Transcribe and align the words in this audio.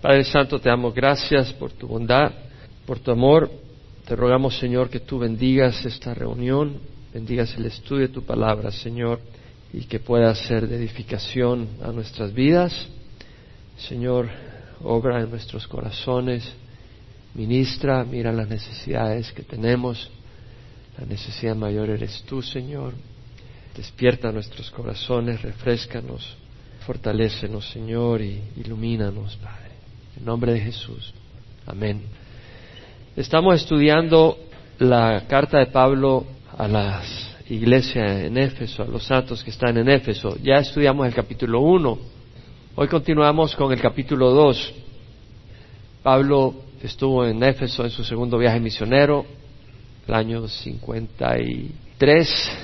Padre 0.00 0.24
Santo, 0.24 0.58
te 0.58 0.70
damos 0.70 0.94
gracias 0.94 1.52
por 1.52 1.72
tu 1.72 1.86
bondad, 1.86 2.32
por 2.86 2.98
tu 3.00 3.10
amor. 3.10 3.50
Te 4.06 4.16
rogamos, 4.16 4.58
Señor, 4.58 4.88
que 4.88 5.00
tú 5.00 5.18
bendigas 5.18 5.84
esta 5.84 6.14
reunión, 6.14 6.78
bendigas 7.12 7.54
el 7.58 7.66
estudio 7.66 8.08
de 8.08 8.14
tu 8.14 8.22
palabra, 8.22 8.70
Señor, 8.70 9.20
y 9.74 9.82
que 9.84 10.00
pueda 10.00 10.34
ser 10.34 10.66
de 10.66 10.76
edificación 10.76 11.68
a 11.82 11.92
nuestras 11.92 12.32
vidas. 12.32 12.74
Señor, 13.76 14.30
obra 14.82 15.20
en 15.20 15.28
nuestros 15.28 15.68
corazones, 15.68 16.50
ministra, 17.34 18.02
mira 18.02 18.32
las 18.32 18.48
necesidades 18.48 19.30
que 19.32 19.42
tenemos. 19.42 20.10
La 20.96 21.04
necesidad 21.04 21.54
mayor 21.54 21.90
eres 21.90 22.22
tú, 22.26 22.40
Señor. 22.40 22.94
Despierta 23.76 24.32
nuestros 24.32 24.70
corazones, 24.70 25.42
refrescanos, 25.42 26.38
fortalécenos, 26.86 27.68
Señor, 27.70 28.22
y 28.22 28.40
ilumínanos, 28.56 29.36
Padre. 29.36 29.69
En 30.20 30.26
nombre 30.26 30.52
de 30.52 30.60
Jesús. 30.60 31.12
Amén. 31.66 32.02
Estamos 33.16 33.62
estudiando 33.62 34.36
la 34.78 35.24
carta 35.26 35.58
de 35.58 35.66
Pablo 35.66 36.26
a 36.58 36.68
las 36.68 37.36
iglesias 37.48 38.24
en 38.24 38.36
Éfeso, 38.36 38.82
a 38.82 38.86
los 38.86 39.04
santos 39.04 39.42
que 39.42 39.48
están 39.48 39.78
en 39.78 39.88
Éfeso. 39.88 40.36
Ya 40.42 40.56
estudiamos 40.56 41.06
el 41.06 41.14
capítulo 41.14 41.62
1. 41.62 41.98
Hoy 42.76 42.88
continuamos 42.88 43.56
con 43.56 43.72
el 43.72 43.80
capítulo 43.80 44.32
2. 44.32 44.74
Pablo 46.02 46.54
estuvo 46.82 47.24
en 47.24 47.42
Éfeso 47.42 47.84
en 47.84 47.90
su 47.90 48.04
segundo 48.04 48.36
viaje 48.36 48.60
misionero, 48.60 49.24
el 50.06 50.14
año 50.14 50.46
53. 50.46 52.58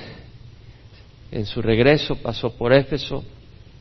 En 1.32 1.46
su 1.46 1.62
regreso 1.62 2.16
pasó 2.16 2.50
por 2.50 2.74
Éfeso 2.74 3.24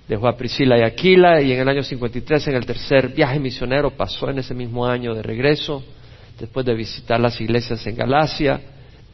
dejó 0.08 0.27
a 0.27 0.38
Priscila 0.38 0.77
y 0.77 0.84
Aquila 0.84 1.41
y 1.41 1.52
en 1.52 1.59
el 1.59 1.70
año 1.70 1.84
53, 1.84 2.48
en 2.48 2.55
el 2.55 2.66
tercer 2.66 3.09
viaje 3.09 3.40
misionero, 3.40 3.91
pasó 3.91 4.30
en 4.30 4.40
ese 4.40 4.54
mismo 4.54 4.86
año 4.86 5.13
de 5.13 5.23
regreso, 5.23 5.84
después 6.40 6.66
de 6.66 6.73
visitar 6.76 7.20
las 7.20 7.40
iglesias 7.41 7.85
en 7.88 7.96
Galacia, 7.96 8.62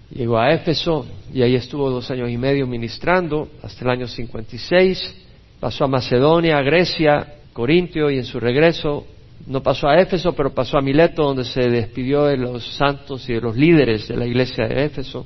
llegó 0.09 0.37
a 0.37 0.51
Éfeso 0.51 1.05
y 1.33 1.41
ahí 1.41 1.55
estuvo 1.55 1.89
dos 1.89 2.09
años 2.11 2.29
y 2.29 2.37
medio 2.37 2.67
ministrando 2.67 3.47
hasta 3.63 3.85
el 3.85 3.91
año 3.91 4.07
56, 4.07 5.15
pasó 5.59 5.85
a 5.85 5.87
Macedonia, 5.87 6.57
a 6.57 6.61
Grecia, 6.61 7.35
Corintio 7.53 8.09
y 8.09 8.17
en 8.17 8.25
su 8.25 8.39
regreso 8.39 9.05
no 9.47 9.61
pasó 9.61 9.87
a 9.87 9.99
Éfeso, 9.99 10.33
pero 10.33 10.53
pasó 10.53 10.77
a 10.77 10.81
Mileto, 10.81 11.23
donde 11.23 11.45
se 11.45 11.69
despidió 11.69 12.25
de 12.25 12.37
los 12.37 12.65
santos 12.75 13.27
y 13.29 13.33
de 13.33 13.41
los 13.41 13.55
líderes 13.55 14.07
de 14.07 14.15
la 14.15 14.25
iglesia 14.25 14.67
de 14.67 14.85
Éfeso. 14.85 15.25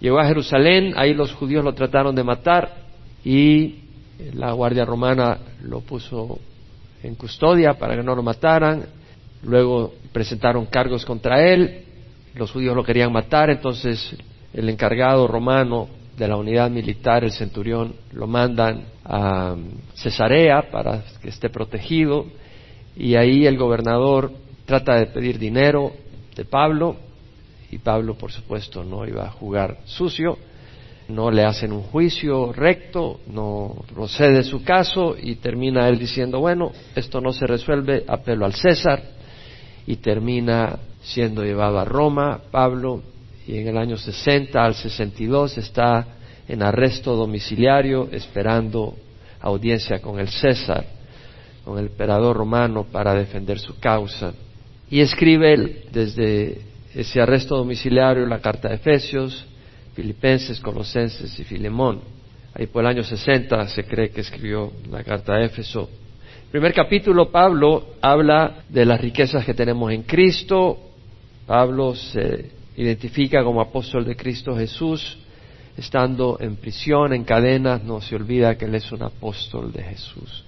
Llegó 0.00 0.18
a 0.18 0.26
Jerusalén, 0.26 0.94
ahí 0.96 1.14
los 1.14 1.32
judíos 1.32 1.64
lo 1.64 1.74
trataron 1.74 2.14
de 2.14 2.24
matar 2.24 2.82
y 3.24 3.76
la 4.34 4.52
Guardia 4.52 4.84
Romana 4.84 5.38
lo 5.62 5.80
puso 5.80 6.38
en 7.02 7.14
custodia 7.14 7.74
para 7.74 7.96
que 7.96 8.02
no 8.02 8.14
lo 8.14 8.22
mataran, 8.22 8.84
luego 9.42 9.92
presentaron 10.12 10.66
cargos 10.66 11.04
contra 11.04 11.42
él, 11.42 11.84
los 12.34 12.50
judíos 12.50 12.76
lo 12.76 12.84
querían 12.84 13.12
matar, 13.12 13.50
entonces 13.50 14.16
el 14.52 14.68
encargado 14.68 15.26
romano 15.26 15.88
de 16.16 16.28
la 16.28 16.36
unidad 16.36 16.70
militar, 16.70 17.24
el 17.24 17.32
centurión, 17.32 17.94
lo 18.12 18.26
mandan 18.26 18.84
a 19.04 19.56
Cesarea 19.94 20.70
para 20.70 21.02
que 21.20 21.30
esté 21.30 21.48
protegido. 21.48 22.26
Y 22.96 23.14
ahí 23.14 23.46
el 23.46 23.56
gobernador 23.56 24.30
trata 24.66 24.96
de 24.96 25.06
pedir 25.06 25.38
dinero 25.38 25.92
de 26.36 26.44
Pablo 26.44 26.96
y 27.70 27.78
Pablo 27.78 28.14
por 28.14 28.30
supuesto 28.30 28.84
no 28.84 29.06
iba 29.06 29.26
a 29.26 29.30
jugar 29.30 29.78
sucio 29.84 30.36
no 31.12 31.30
le 31.30 31.44
hacen 31.44 31.72
un 31.72 31.82
juicio 31.82 32.52
recto, 32.52 33.20
no 33.26 33.84
procede 33.94 34.42
su 34.42 34.64
caso 34.64 35.14
y 35.20 35.36
termina 35.36 35.88
él 35.88 35.98
diciendo, 35.98 36.40
bueno, 36.40 36.72
esto 36.96 37.20
no 37.20 37.32
se 37.32 37.46
resuelve, 37.46 38.04
apelo 38.08 38.46
al 38.46 38.54
César 38.54 39.02
y 39.86 39.96
termina 39.96 40.78
siendo 41.02 41.44
llevado 41.44 41.78
a 41.78 41.84
Roma, 41.84 42.40
Pablo, 42.50 43.02
y 43.46 43.58
en 43.58 43.68
el 43.68 43.76
año 43.76 43.96
60 43.96 44.64
al 44.64 44.74
62 44.74 45.58
está 45.58 46.06
en 46.48 46.62
arresto 46.62 47.14
domiciliario 47.16 48.08
esperando 48.12 48.94
audiencia 49.40 50.00
con 50.00 50.18
el 50.18 50.28
César, 50.28 50.84
con 51.64 51.78
el 51.78 51.86
emperador 51.86 52.36
romano 52.36 52.84
para 52.84 53.14
defender 53.14 53.58
su 53.58 53.78
causa. 53.78 54.32
Y 54.90 55.00
escribe 55.00 55.52
él 55.52 55.84
desde 55.90 56.60
ese 56.94 57.20
arresto 57.20 57.56
domiciliario 57.56 58.26
la 58.26 58.40
carta 58.40 58.68
de 58.68 58.76
Efesios, 58.76 59.46
Filipenses, 59.94 60.60
Colosenses 60.60 61.38
y 61.38 61.44
Filemón. 61.44 62.00
Ahí 62.54 62.66
por 62.66 62.82
el 62.82 62.90
año 62.90 63.02
60 63.02 63.68
se 63.68 63.84
cree 63.84 64.10
que 64.10 64.20
escribió 64.20 64.72
la 64.90 65.02
carta 65.02 65.36
de 65.36 65.46
Éfeso. 65.46 65.88
primer 66.50 66.74
capítulo, 66.74 67.30
Pablo 67.30 67.94
habla 68.00 68.64
de 68.68 68.84
las 68.84 69.00
riquezas 69.00 69.44
que 69.44 69.54
tenemos 69.54 69.90
en 69.92 70.02
Cristo. 70.02 70.78
Pablo 71.46 71.94
se 71.94 72.50
identifica 72.76 73.42
como 73.42 73.60
apóstol 73.60 74.04
de 74.04 74.16
Cristo 74.16 74.56
Jesús. 74.56 75.18
Estando 75.76 76.36
en 76.38 76.56
prisión, 76.56 77.14
en 77.14 77.24
cadenas, 77.24 77.82
no 77.82 78.02
se 78.02 78.14
olvida 78.14 78.56
que 78.58 78.66
él 78.66 78.74
es 78.74 78.92
un 78.92 79.02
apóstol 79.02 79.72
de 79.72 79.82
Jesús. 79.82 80.44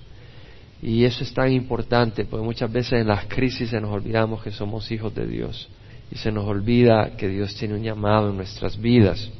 Y 0.82 1.04
eso 1.04 1.24
es 1.24 1.32
tan 1.32 1.50
importante, 1.50 2.26
porque 2.26 2.44
muchas 2.44 2.70
veces 2.70 3.00
en 3.00 3.06
las 3.06 3.24
crisis 3.24 3.70
se 3.70 3.80
nos 3.80 3.90
olvidamos 3.90 4.42
que 4.42 4.50
somos 4.50 4.90
hijos 4.90 5.14
de 5.14 5.26
Dios 5.26 5.70
y 6.10 6.16
se 6.16 6.30
nos 6.30 6.44
olvida 6.44 7.16
que 7.16 7.28
Dios 7.28 7.54
tiene 7.56 7.74
un 7.74 7.82
llamado 7.82 8.30
en 8.30 8.36
nuestras 8.36 8.80
vidas. 8.80 9.30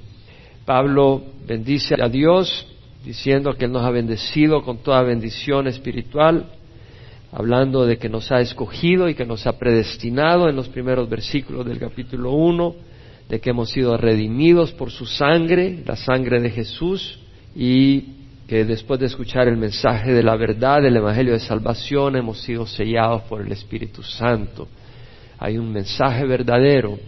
Pablo 0.65 1.23
bendice 1.47 1.95
a 2.01 2.09
Dios 2.09 2.67
diciendo 3.05 3.55
que 3.55 3.67
Él 3.67 3.73
nos 3.73 3.85
ha 3.85 3.91
bendecido 3.91 4.63
con 4.63 4.79
toda 4.79 5.03
bendición 5.03 5.67
espiritual, 5.67 6.47
hablando 7.33 7.85
de 7.85 7.99
que 7.99 8.09
nos 8.09 8.33
ha 8.33 8.41
escogido 8.41 9.09
y 9.09 9.15
que 9.15 9.27
nos 9.27 9.47
ha 9.47 9.59
predestinado 9.59 10.49
en 10.49 10.57
los 10.57 10.69
primeros 10.69 11.09
versículos 11.09 11.67
del 11.67 11.79
capítulo 11.79 12.33
1, 12.33 12.75
de 13.29 13.41
que 13.41 13.51
hemos 13.51 13.71
sido 13.71 13.97
redimidos 13.97 14.73
por 14.73 14.91
su 14.91 15.05
sangre, 15.05 15.83
la 15.85 15.97
sangre 15.97 16.41
de 16.41 16.51
Jesús, 16.51 17.19
y 17.55 18.05
que 18.49 18.65
después 18.65 19.01
de 19.01 19.07
escuchar 19.07 19.49
el 19.49 19.57
mensaje 19.57 20.13
de 20.13 20.23
la 20.23 20.37
verdad 20.37 20.83
del 20.83 20.97
Evangelio 20.97 21.35
de 21.35 21.41
Salvación 21.41 22.17
hemos 22.17 22.41
sido 22.41 22.67
sellados 22.67 23.23
por 23.23 23.43
el 23.43 23.53
Espíritu 23.53 24.03
Santo 24.03 24.69
hay 25.45 25.59
un 25.59 25.71
mensaje 25.71 26.25
verdadero, 26.25 26.99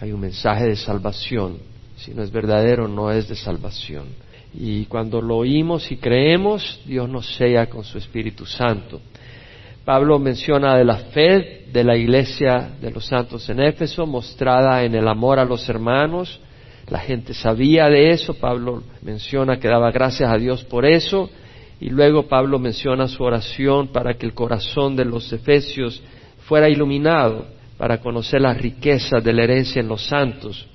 hay 0.00 0.10
un 0.10 0.18
mensaje 0.18 0.66
de 0.66 0.74
salvación. 0.74 1.58
Si 1.94 2.12
no 2.12 2.24
es 2.24 2.32
verdadero, 2.32 2.88
no 2.88 3.12
es 3.12 3.28
de 3.28 3.36
salvación. 3.36 4.06
Y 4.52 4.86
cuando 4.86 5.22
lo 5.22 5.36
oímos 5.36 5.92
y 5.92 5.96
creemos, 5.96 6.80
Dios 6.84 7.08
nos 7.08 7.36
sella 7.36 7.66
con 7.66 7.84
su 7.84 7.98
Espíritu 7.98 8.44
Santo. 8.44 9.00
Pablo 9.84 10.18
menciona 10.18 10.76
de 10.76 10.84
la 10.84 10.96
fe 10.96 11.66
de 11.72 11.84
la 11.84 11.96
iglesia 11.96 12.70
de 12.80 12.90
los 12.90 13.06
santos 13.06 13.48
en 13.50 13.60
Éfeso, 13.60 14.04
mostrada 14.04 14.82
en 14.82 14.96
el 14.96 15.06
amor 15.06 15.38
a 15.38 15.44
los 15.44 15.68
hermanos. 15.68 16.40
La 16.88 16.98
gente 16.98 17.34
sabía 17.34 17.88
de 17.88 18.10
eso. 18.10 18.34
Pablo 18.34 18.82
menciona 19.02 19.60
que 19.60 19.68
daba 19.68 19.92
gracias 19.92 20.28
a 20.28 20.38
Dios 20.38 20.64
por 20.64 20.84
eso. 20.84 21.30
Y 21.78 21.90
luego 21.90 22.26
Pablo 22.26 22.58
menciona 22.58 23.06
su 23.06 23.22
oración 23.22 23.92
para 23.92 24.14
que 24.14 24.26
el 24.26 24.34
corazón 24.34 24.96
de 24.96 25.04
los 25.04 25.32
efesios 25.32 26.02
fuera 26.48 26.68
iluminado 26.68 27.54
para 27.78 27.98
conocer 27.98 28.40
las 28.40 28.58
riquezas 28.58 29.22
de 29.22 29.32
la 29.32 29.44
herencia 29.44 29.80
en 29.80 29.88
los 29.88 30.06
santos. 30.06 30.66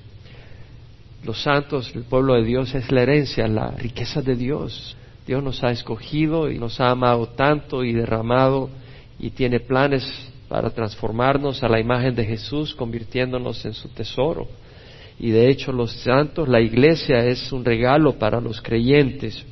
Los 1.24 1.42
santos, 1.42 1.92
el 1.96 2.04
pueblo 2.04 2.36
de 2.36 2.44
Dios 2.44 2.74
es 2.74 2.92
la 2.92 3.04
herencia, 3.04 3.48
la 3.48 3.72
riqueza 3.72 4.22
de 4.22 4.36
Dios. 4.36 4.96
Dios 5.26 5.44
nos 5.44 5.64
ha 5.64 5.72
escogido 5.72 6.50
y 6.50 6.58
nos 6.58 6.80
ha 6.80 6.90
amado 6.90 7.28
tanto 7.28 7.84
y 7.84 7.94
derramado 7.94 8.70
y 9.20 9.30
tiene 9.32 9.60
planes 9.60 10.04
para 10.48 10.70
transformarnos 10.72 11.64
a 11.64 11.70
la 11.70 11.80
imagen 11.80 12.16
de 12.16 12.26
Jesús, 12.26 12.74
convirtiéndonos 12.76 13.64
en 13.66 13.74
su 13.74 13.88
tesoro. 13.90 14.48
Y 15.20 15.30
de 15.30 15.50
hecho 15.50 15.72
los 15.72 15.92
santos, 16.02 16.50
la 16.50 16.60
iglesia 16.60 17.26
es 17.26 17.52
un 17.52 17.64
regalo 17.64 18.18
para 18.18 18.42
los 18.42 18.62
creyentes. 18.62 19.46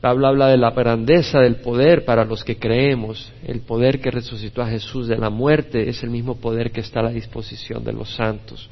Pablo 0.00 0.28
habla 0.28 0.48
de 0.48 0.56
la 0.56 0.70
grandeza 0.70 1.40
del 1.40 1.56
poder 1.56 2.06
para 2.06 2.24
los 2.24 2.42
que 2.42 2.56
creemos. 2.56 3.30
El 3.46 3.60
poder 3.60 4.00
que 4.00 4.10
resucitó 4.10 4.62
a 4.62 4.70
Jesús 4.70 5.08
de 5.08 5.18
la 5.18 5.28
muerte 5.28 5.90
es 5.90 6.02
el 6.02 6.08
mismo 6.08 6.36
poder 6.36 6.70
que 6.70 6.80
está 6.80 7.00
a 7.00 7.04
la 7.04 7.10
disposición 7.10 7.84
de 7.84 7.92
los 7.92 8.14
santos. 8.14 8.70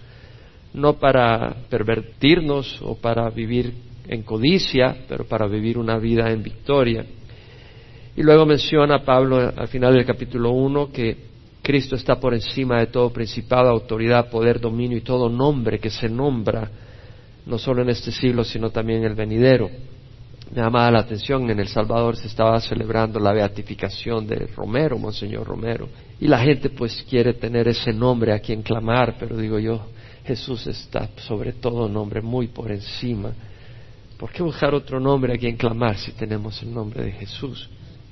No 0.72 0.94
para 0.94 1.54
pervertirnos 1.69 2.80
o 2.82 2.94
para 2.96 3.28
vivir 3.28 3.75
en 4.08 4.22
codicia, 4.22 4.96
pero 5.06 5.25
para 5.25 5.46
vivir 5.46 5.76
una 5.76 5.98
vida 5.98 6.30
en 6.30 6.42
victoria. 6.42 7.04
Y 8.16 8.22
luego 8.22 8.46
menciona 8.46 9.04
Pablo 9.04 9.52
al 9.54 9.69
final 9.69 9.94
del 9.94 10.06
capítulo 10.06 10.52
1 10.52 10.90
que 10.90 11.28
Cristo 11.62 11.94
está 11.94 12.19
por 12.19 12.32
encima 12.32 12.78
de 12.78 12.86
todo 12.86 13.10
principado, 13.10 13.69
autoridad, 13.69 14.31
poder, 14.31 14.58
dominio 14.58 14.96
y 14.96 15.02
todo 15.02 15.28
nombre 15.28 15.78
que 15.78 15.90
se 15.90 16.08
nombra, 16.08 16.70
no 17.44 17.58
solo 17.58 17.82
en 17.82 17.90
este 17.90 18.12
siglo, 18.12 18.44
sino 18.44 18.70
también 18.70 19.00
en 19.00 19.10
el 19.10 19.14
venidero 19.14 19.69
me 20.50 20.62
llamaba 20.62 20.90
la 20.90 21.00
atención, 21.00 21.50
en 21.50 21.60
El 21.60 21.68
Salvador 21.68 22.16
se 22.16 22.26
estaba 22.26 22.60
celebrando 22.60 23.20
la 23.20 23.32
beatificación 23.32 24.26
de 24.26 24.46
Romero, 24.54 24.98
Monseñor 24.98 25.46
Romero, 25.46 25.88
y 26.20 26.26
la 26.26 26.38
gente 26.38 26.70
pues 26.70 27.04
quiere 27.08 27.34
tener 27.34 27.68
ese 27.68 27.92
nombre 27.92 28.32
a 28.32 28.40
quien 28.40 28.62
clamar, 28.62 29.16
pero 29.18 29.36
digo 29.36 29.58
yo, 29.58 29.86
Jesús 30.24 30.66
está 30.66 31.08
sobre 31.16 31.52
todo 31.52 31.88
nombre, 31.88 32.20
muy 32.20 32.48
por 32.48 32.70
encima. 32.70 33.32
¿Por 34.18 34.30
qué 34.30 34.42
buscar 34.42 34.74
otro 34.74 34.98
nombre 34.98 35.34
a 35.34 35.38
quien 35.38 35.56
clamar 35.56 35.96
si 35.96 36.12
tenemos 36.12 36.62
el 36.62 36.72
nombre 36.72 37.04
de 37.04 37.12
Jesús? 37.12 37.68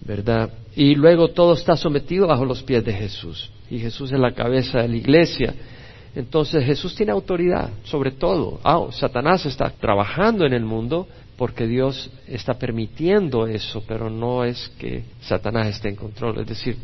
¿verdad? 0.07 0.51
Y 0.75 0.95
luego 0.95 1.29
todo 1.29 1.55
está 1.55 1.77
sometido 1.77 2.27
bajo 2.27 2.45
los 2.45 2.63
pies 2.63 2.85
de 2.85 2.93
Jesús. 2.93 3.51
Y 3.71 3.79
Jesús 3.79 4.13
es 4.13 4.19
la 4.19 4.33
cabeza 4.33 4.79
de 4.81 4.89
la 4.89 4.97
iglesia. 4.97 5.55
Entonces 6.15 6.65
Jesús 6.65 6.95
tiene 6.95 7.13
autoridad 7.13 7.71
sobre 7.85 8.13
todo. 8.13 8.61
Ah, 8.63 8.87
Satanás 8.91 9.45
está 9.47 9.71
trabajando 9.71 10.47
en 10.47 10.53
el 10.53 10.65
mundo 10.65 11.07
porque 11.37 11.67
Dios 11.67 12.11
está 12.27 12.55
permitiendo 12.55 13.47
eso, 13.47 13.83
pero 13.87 14.09
no 14.09 14.45
es 14.45 14.71
que 14.79 15.05
Satanás 15.21 15.69
esté 15.69 15.91
en 15.91 15.97
control. 15.97 16.41
Es 16.41 16.47
decir, 16.47 16.77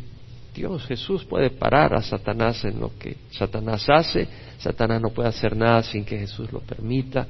Dios, 0.53 0.85
Jesús 0.85 1.25
puede 1.25 1.49
parar 1.49 1.95
a 1.95 2.01
Satanás 2.01 2.63
en 2.63 2.79
lo 2.79 2.91
que 2.99 3.17
Satanás 3.31 3.89
hace. 3.89 4.27
Satanás 4.59 5.01
no 5.01 5.09
puede 5.09 5.29
hacer 5.29 5.55
nada 5.55 5.81
sin 5.81 6.05
que 6.05 6.19
Jesús 6.19 6.51
lo 6.51 6.59
permita 6.59 7.27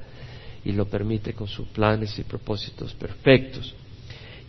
y 0.66 0.74
lo 0.74 0.86
permite 0.86 1.34
con 1.34 1.48
sus 1.48 1.68
planes 1.70 2.18
y 2.20 2.24
propósitos 2.24 2.94
perfectos. 2.94 3.74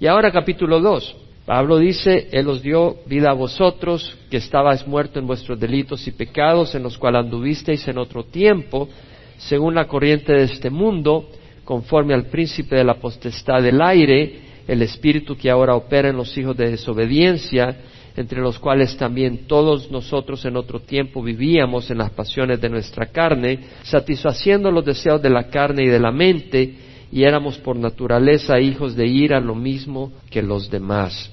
Y 0.00 0.06
ahora 0.06 0.32
capítulo 0.32 0.80
2. 0.80 1.16
Pablo 1.46 1.78
dice, 1.78 2.28
Él 2.32 2.48
os 2.48 2.62
dio 2.62 2.96
vida 3.06 3.30
a 3.30 3.34
vosotros, 3.34 4.16
que 4.30 4.38
estabais 4.38 4.86
muertos 4.86 5.18
en 5.18 5.26
vuestros 5.26 5.60
delitos 5.60 6.06
y 6.08 6.12
pecados, 6.12 6.74
en 6.74 6.82
los 6.82 6.96
cuales 6.96 7.24
anduvisteis 7.24 7.86
en 7.86 7.98
otro 7.98 8.24
tiempo, 8.24 8.88
según 9.36 9.74
la 9.74 9.86
corriente 9.86 10.32
de 10.32 10.44
este 10.44 10.70
mundo, 10.70 11.28
conforme 11.64 12.14
al 12.14 12.26
príncipe 12.26 12.76
de 12.76 12.84
la 12.84 12.94
potestad 12.94 13.62
del 13.62 13.80
aire, 13.80 14.40
el 14.66 14.82
espíritu 14.82 15.36
que 15.36 15.50
ahora 15.50 15.74
opera 15.74 16.08
en 16.08 16.16
los 16.16 16.36
hijos 16.36 16.56
de 16.56 16.70
desobediencia, 16.70 17.76
entre 18.16 18.40
los 18.40 18.58
cuales 18.58 18.96
también 18.96 19.46
todos 19.46 19.90
nosotros 19.90 20.44
en 20.44 20.56
otro 20.56 20.80
tiempo 20.80 21.22
vivíamos 21.22 21.90
en 21.90 21.98
las 21.98 22.10
pasiones 22.10 22.60
de 22.60 22.68
nuestra 22.68 23.06
carne, 23.06 23.58
satisfaciendo 23.82 24.70
los 24.70 24.84
deseos 24.84 25.20
de 25.20 25.30
la 25.30 25.48
carne 25.48 25.84
y 25.84 25.88
de 25.88 25.98
la 25.98 26.12
mente, 26.12 26.74
y 27.10 27.24
éramos 27.24 27.58
por 27.58 27.76
naturaleza 27.76 28.60
hijos 28.60 28.96
de 28.96 29.06
ira 29.06 29.40
lo 29.40 29.54
mismo 29.54 30.12
que 30.30 30.42
los 30.42 30.70
demás. 30.70 31.30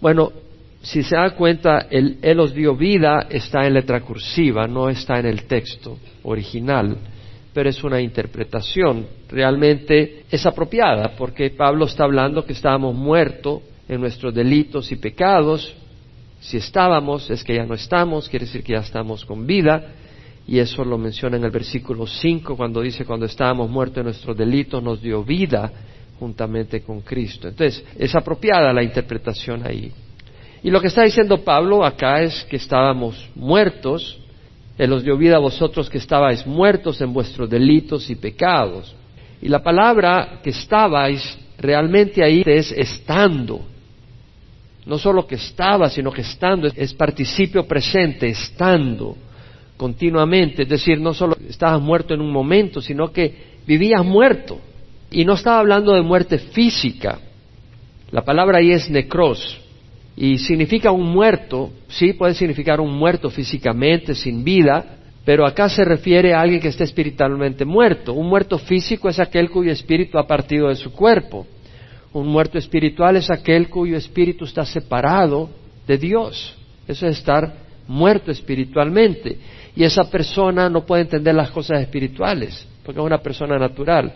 Bueno, 0.00 0.32
si 0.82 1.02
se 1.02 1.16
da 1.16 1.30
cuenta, 1.30 1.86
el 1.90 2.18
Él 2.22 2.38
os 2.40 2.54
dio 2.54 2.76
vida 2.76 3.26
está 3.30 3.66
en 3.66 3.74
letra 3.74 4.00
cursiva, 4.00 4.66
no 4.66 4.88
está 4.88 5.18
en 5.18 5.26
el 5.26 5.44
texto 5.44 5.98
original, 6.22 6.96
pero 7.58 7.70
es 7.70 7.82
una 7.82 8.00
interpretación. 8.00 9.04
Realmente 9.28 10.22
es 10.30 10.46
apropiada, 10.46 11.16
porque 11.18 11.50
Pablo 11.50 11.86
está 11.86 12.04
hablando 12.04 12.44
que 12.44 12.52
estábamos 12.52 12.94
muertos 12.94 13.62
en 13.88 14.00
nuestros 14.00 14.32
delitos 14.32 14.92
y 14.92 14.94
pecados, 14.94 15.74
si 16.38 16.58
estábamos, 16.58 17.28
es 17.30 17.42
que 17.42 17.56
ya 17.56 17.66
no 17.66 17.74
estamos, 17.74 18.28
quiere 18.28 18.46
decir 18.46 18.62
que 18.62 18.74
ya 18.74 18.78
estamos 18.78 19.24
con 19.24 19.44
vida, 19.44 19.88
y 20.46 20.60
eso 20.60 20.84
lo 20.84 20.98
menciona 20.98 21.36
en 21.36 21.42
el 21.42 21.50
versículo 21.50 22.06
5 22.06 22.56
cuando 22.56 22.80
dice, 22.80 23.04
cuando 23.04 23.26
estábamos 23.26 23.68
muertos 23.68 23.98
en 23.98 24.04
nuestros 24.04 24.36
delitos, 24.36 24.80
nos 24.80 25.02
dio 25.02 25.24
vida 25.24 25.72
juntamente 26.20 26.82
con 26.82 27.00
Cristo. 27.00 27.48
Entonces, 27.48 27.84
es 27.98 28.14
apropiada 28.14 28.72
la 28.72 28.84
interpretación 28.84 29.66
ahí. 29.66 29.90
Y 30.62 30.70
lo 30.70 30.80
que 30.80 30.86
está 30.86 31.02
diciendo 31.02 31.42
Pablo 31.42 31.84
acá 31.84 32.22
es 32.22 32.44
que 32.44 32.54
estábamos 32.54 33.28
muertos, 33.34 34.16
Él 34.78 34.92
os 34.92 35.02
dio 35.02 35.16
vida 35.18 35.36
a 35.36 35.40
vosotros 35.40 35.90
que 35.90 35.98
estabais 35.98 36.46
muertos 36.46 37.00
en 37.00 37.12
vuestros 37.12 37.50
delitos 37.50 38.08
y 38.08 38.14
pecados. 38.14 38.94
Y 39.42 39.48
la 39.48 39.62
palabra 39.62 40.40
que 40.42 40.50
estabais 40.50 41.38
realmente 41.58 42.22
ahí 42.22 42.42
es 42.46 42.72
estando 42.72 43.60
no 44.88 44.96
solo 44.96 45.26
que 45.26 45.34
estaba, 45.34 45.90
sino 45.90 46.10
que 46.10 46.22
estando, 46.22 46.66
es 46.66 46.94
participio 46.94 47.68
presente, 47.68 48.26
estando 48.28 49.16
continuamente, 49.76 50.62
es 50.62 50.68
decir, 50.68 50.98
no 50.98 51.12
solo 51.12 51.36
estabas 51.46 51.80
muerto 51.82 52.14
en 52.14 52.22
un 52.22 52.32
momento, 52.32 52.80
sino 52.80 53.12
que 53.12 53.58
vivías 53.66 54.02
muerto. 54.02 54.58
Y 55.10 55.26
no 55.26 55.34
estaba 55.34 55.58
hablando 55.58 55.92
de 55.92 56.00
muerte 56.00 56.38
física, 56.38 57.18
la 58.10 58.24
palabra 58.24 58.58
ahí 58.58 58.72
es 58.72 58.88
necros, 58.88 59.60
y 60.20 60.38
significa 60.38 60.90
un 60.90 61.12
muerto, 61.12 61.70
sí, 61.86 62.12
puede 62.12 62.34
significar 62.34 62.80
un 62.80 62.92
muerto 62.92 63.30
físicamente, 63.30 64.16
sin 64.16 64.42
vida, 64.42 64.96
pero 65.24 65.46
acá 65.46 65.68
se 65.68 65.84
refiere 65.84 66.34
a 66.34 66.40
alguien 66.40 66.60
que 66.60 66.66
está 66.66 66.82
espiritualmente 66.82 67.64
muerto. 67.64 68.14
Un 68.14 68.28
muerto 68.28 68.58
físico 68.58 69.08
es 69.08 69.20
aquel 69.20 69.48
cuyo 69.48 69.70
espíritu 69.70 70.18
ha 70.18 70.26
partido 70.26 70.70
de 70.70 70.74
su 70.74 70.90
cuerpo. 70.90 71.46
Un 72.12 72.26
muerto 72.26 72.58
espiritual 72.58 73.14
es 73.14 73.30
aquel 73.30 73.68
cuyo 73.68 73.96
espíritu 73.96 74.44
está 74.44 74.64
separado 74.64 75.50
de 75.86 75.98
Dios. 75.98 76.56
Eso 76.88 77.06
es 77.06 77.18
estar 77.18 77.54
muerto 77.86 78.32
espiritualmente. 78.32 79.38
Y 79.76 79.84
esa 79.84 80.10
persona 80.10 80.68
no 80.68 80.84
puede 80.84 81.02
entender 81.02 81.36
las 81.36 81.52
cosas 81.52 81.80
espirituales, 81.80 82.66
porque 82.84 82.98
es 82.98 83.06
una 83.06 83.18
persona 83.18 83.56
natural. 83.56 84.12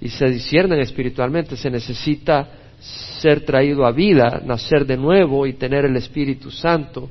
Y 0.00 0.08
se 0.08 0.30
disciernen 0.30 0.80
espiritualmente. 0.80 1.58
Se 1.58 1.68
necesita 1.68 2.48
ser 2.80 3.44
traído 3.44 3.86
a 3.86 3.92
vida, 3.92 4.42
nacer 4.44 4.86
de 4.86 4.96
nuevo 4.96 5.46
y 5.46 5.54
tener 5.54 5.84
el 5.84 5.96
Espíritu 5.96 6.50
Santo 6.50 7.08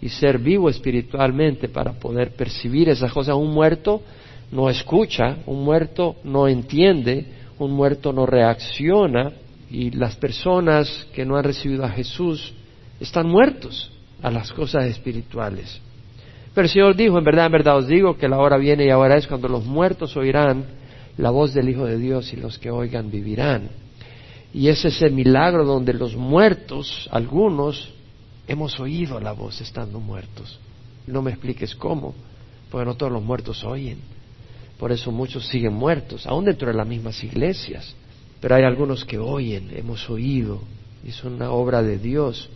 y 0.00 0.08
ser 0.08 0.38
vivo 0.38 0.68
espiritualmente 0.68 1.68
para 1.68 1.92
poder 1.92 2.32
percibir 2.32 2.88
esas 2.88 3.12
cosas. 3.12 3.36
Un 3.36 3.52
muerto 3.52 4.02
no 4.50 4.70
escucha, 4.70 5.38
un 5.46 5.64
muerto 5.64 6.16
no 6.24 6.48
entiende, 6.48 7.26
un 7.58 7.72
muerto 7.72 8.12
no 8.12 8.26
reacciona 8.26 9.32
y 9.70 9.90
las 9.90 10.16
personas 10.16 11.06
que 11.12 11.24
no 11.24 11.36
han 11.36 11.44
recibido 11.44 11.84
a 11.84 11.90
Jesús 11.90 12.52
están 13.00 13.28
muertos 13.28 13.92
a 14.22 14.30
las 14.30 14.52
cosas 14.52 14.84
espirituales. 14.84 15.80
Pero 16.54 16.64
el 16.64 16.70
Señor 16.70 16.96
dijo, 16.96 17.18
en 17.18 17.24
verdad, 17.24 17.46
en 17.46 17.52
verdad 17.52 17.76
os 17.76 17.86
digo 17.86 18.16
que 18.16 18.28
la 18.28 18.38
hora 18.38 18.56
viene 18.56 18.86
y 18.86 18.90
ahora 18.90 19.16
es 19.16 19.26
cuando 19.26 19.48
los 19.48 19.64
muertos 19.64 20.16
oirán 20.16 20.64
la 21.16 21.30
voz 21.30 21.52
del 21.52 21.68
Hijo 21.68 21.84
de 21.84 21.98
Dios 21.98 22.32
y 22.32 22.36
los 22.36 22.58
que 22.58 22.70
oigan 22.70 23.10
vivirán. 23.10 23.68
Y 24.52 24.68
es 24.68 24.84
ese 24.84 25.10
milagro 25.10 25.64
donde 25.64 25.92
los 25.92 26.16
muertos, 26.16 27.08
algunos, 27.12 27.92
hemos 28.46 28.80
oído 28.80 29.20
la 29.20 29.32
voz 29.32 29.60
estando 29.60 30.00
muertos. 30.00 30.58
No 31.06 31.22
me 31.22 31.30
expliques 31.30 31.74
cómo, 31.74 32.14
porque 32.70 32.86
no 32.86 32.96
todos 32.96 33.12
los 33.12 33.22
muertos 33.22 33.62
oyen. 33.64 33.98
Por 34.78 34.92
eso 34.92 35.10
muchos 35.10 35.46
siguen 35.48 35.74
muertos, 35.74 36.26
aún 36.26 36.44
dentro 36.44 36.68
de 36.68 36.74
las 36.74 36.86
mismas 36.86 37.22
iglesias. 37.22 37.94
Pero 38.40 38.54
hay 38.54 38.64
algunos 38.64 39.04
que 39.04 39.18
oyen, 39.18 39.70
hemos 39.74 40.08
oído, 40.08 40.60
es 41.04 41.22
una 41.24 41.50
obra 41.50 41.82
de 41.82 41.98
Dios. 41.98 42.48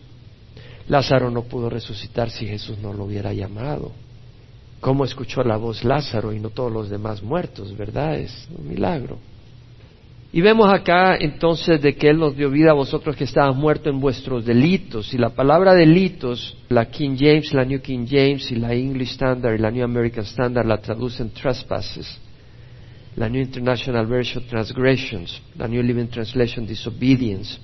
Lázaro 0.89 1.31
no 1.31 1.43
pudo 1.43 1.69
resucitar 1.69 2.31
si 2.31 2.47
Jesús 2.47 2.79
no 2.79 2.93
lo 2.93 3.05
hubiera 3.05 3.33
llamado. 3.33 3.93
¿Cómo 4.81 5.05
escuchó 5.05 5.43
la 5.43 5.57
voz 5.57 5.85
Lázaro 5.85 6.33
y 6.33 6.41
no 6.41 6.51
todos 6.51 6.73
los 6.73 6.91
demás 6.91 7.23
muertos? 7.23 7.77
¿Verdad? 7.77 8.19
Es 8.19 8.49
un 8.57 8.69
milagro. 8.69 9.19
Y 10.35 10.41
vemos 10.41 10.73
acá 10.73 11.17
entonces 11.17 11.83
de 11.83 11.95
que 11.95 12.09
Él 12.09 12.19
nos 12.19 12.35
dio 12.35 12.49
vida 12.49 12.71
a 12.71 12.75
vosotros 12.75 13.15
que 13.15 13.25
estaban 13.25 13.55
muertos 13.55 13.93
en 13.93 14.01
vuestros 14.01 14.47
delitos. 14.47 15.13
Y 15.13 15.19
la 15.19 15.29
palabra 15.29 15.75
delitos, 15.75 16.57
la 16.71 16.87
King 16.87 17.17
James, 17.19 17.53
la 17.53 17.67
New 17.67 17.83
King 17.83 18.07
James 18.09 18.51
y 18.51 18.57
la 18.57 18.73
English 18.73 19.11
Standard 19.11 19.55
y 19.55 19.59
la 19.59 19.71
New 19.71 19.85
American 19.85 20.25
Standard 20.25 20.67
la 20.67 20.79
traducen 20.79 21.31
trespasses. 21.31 22.19
La 23.17 23.29
New 23.29 23.43
International 23.43 24.07
Version 24.07 24.45
transgressions, 24.49 25.43
la 25.59 25.69
New 25.69 25.83
Living 25.83 26.07
Translation 26.07 26.67
disobedience. 26.67 27.59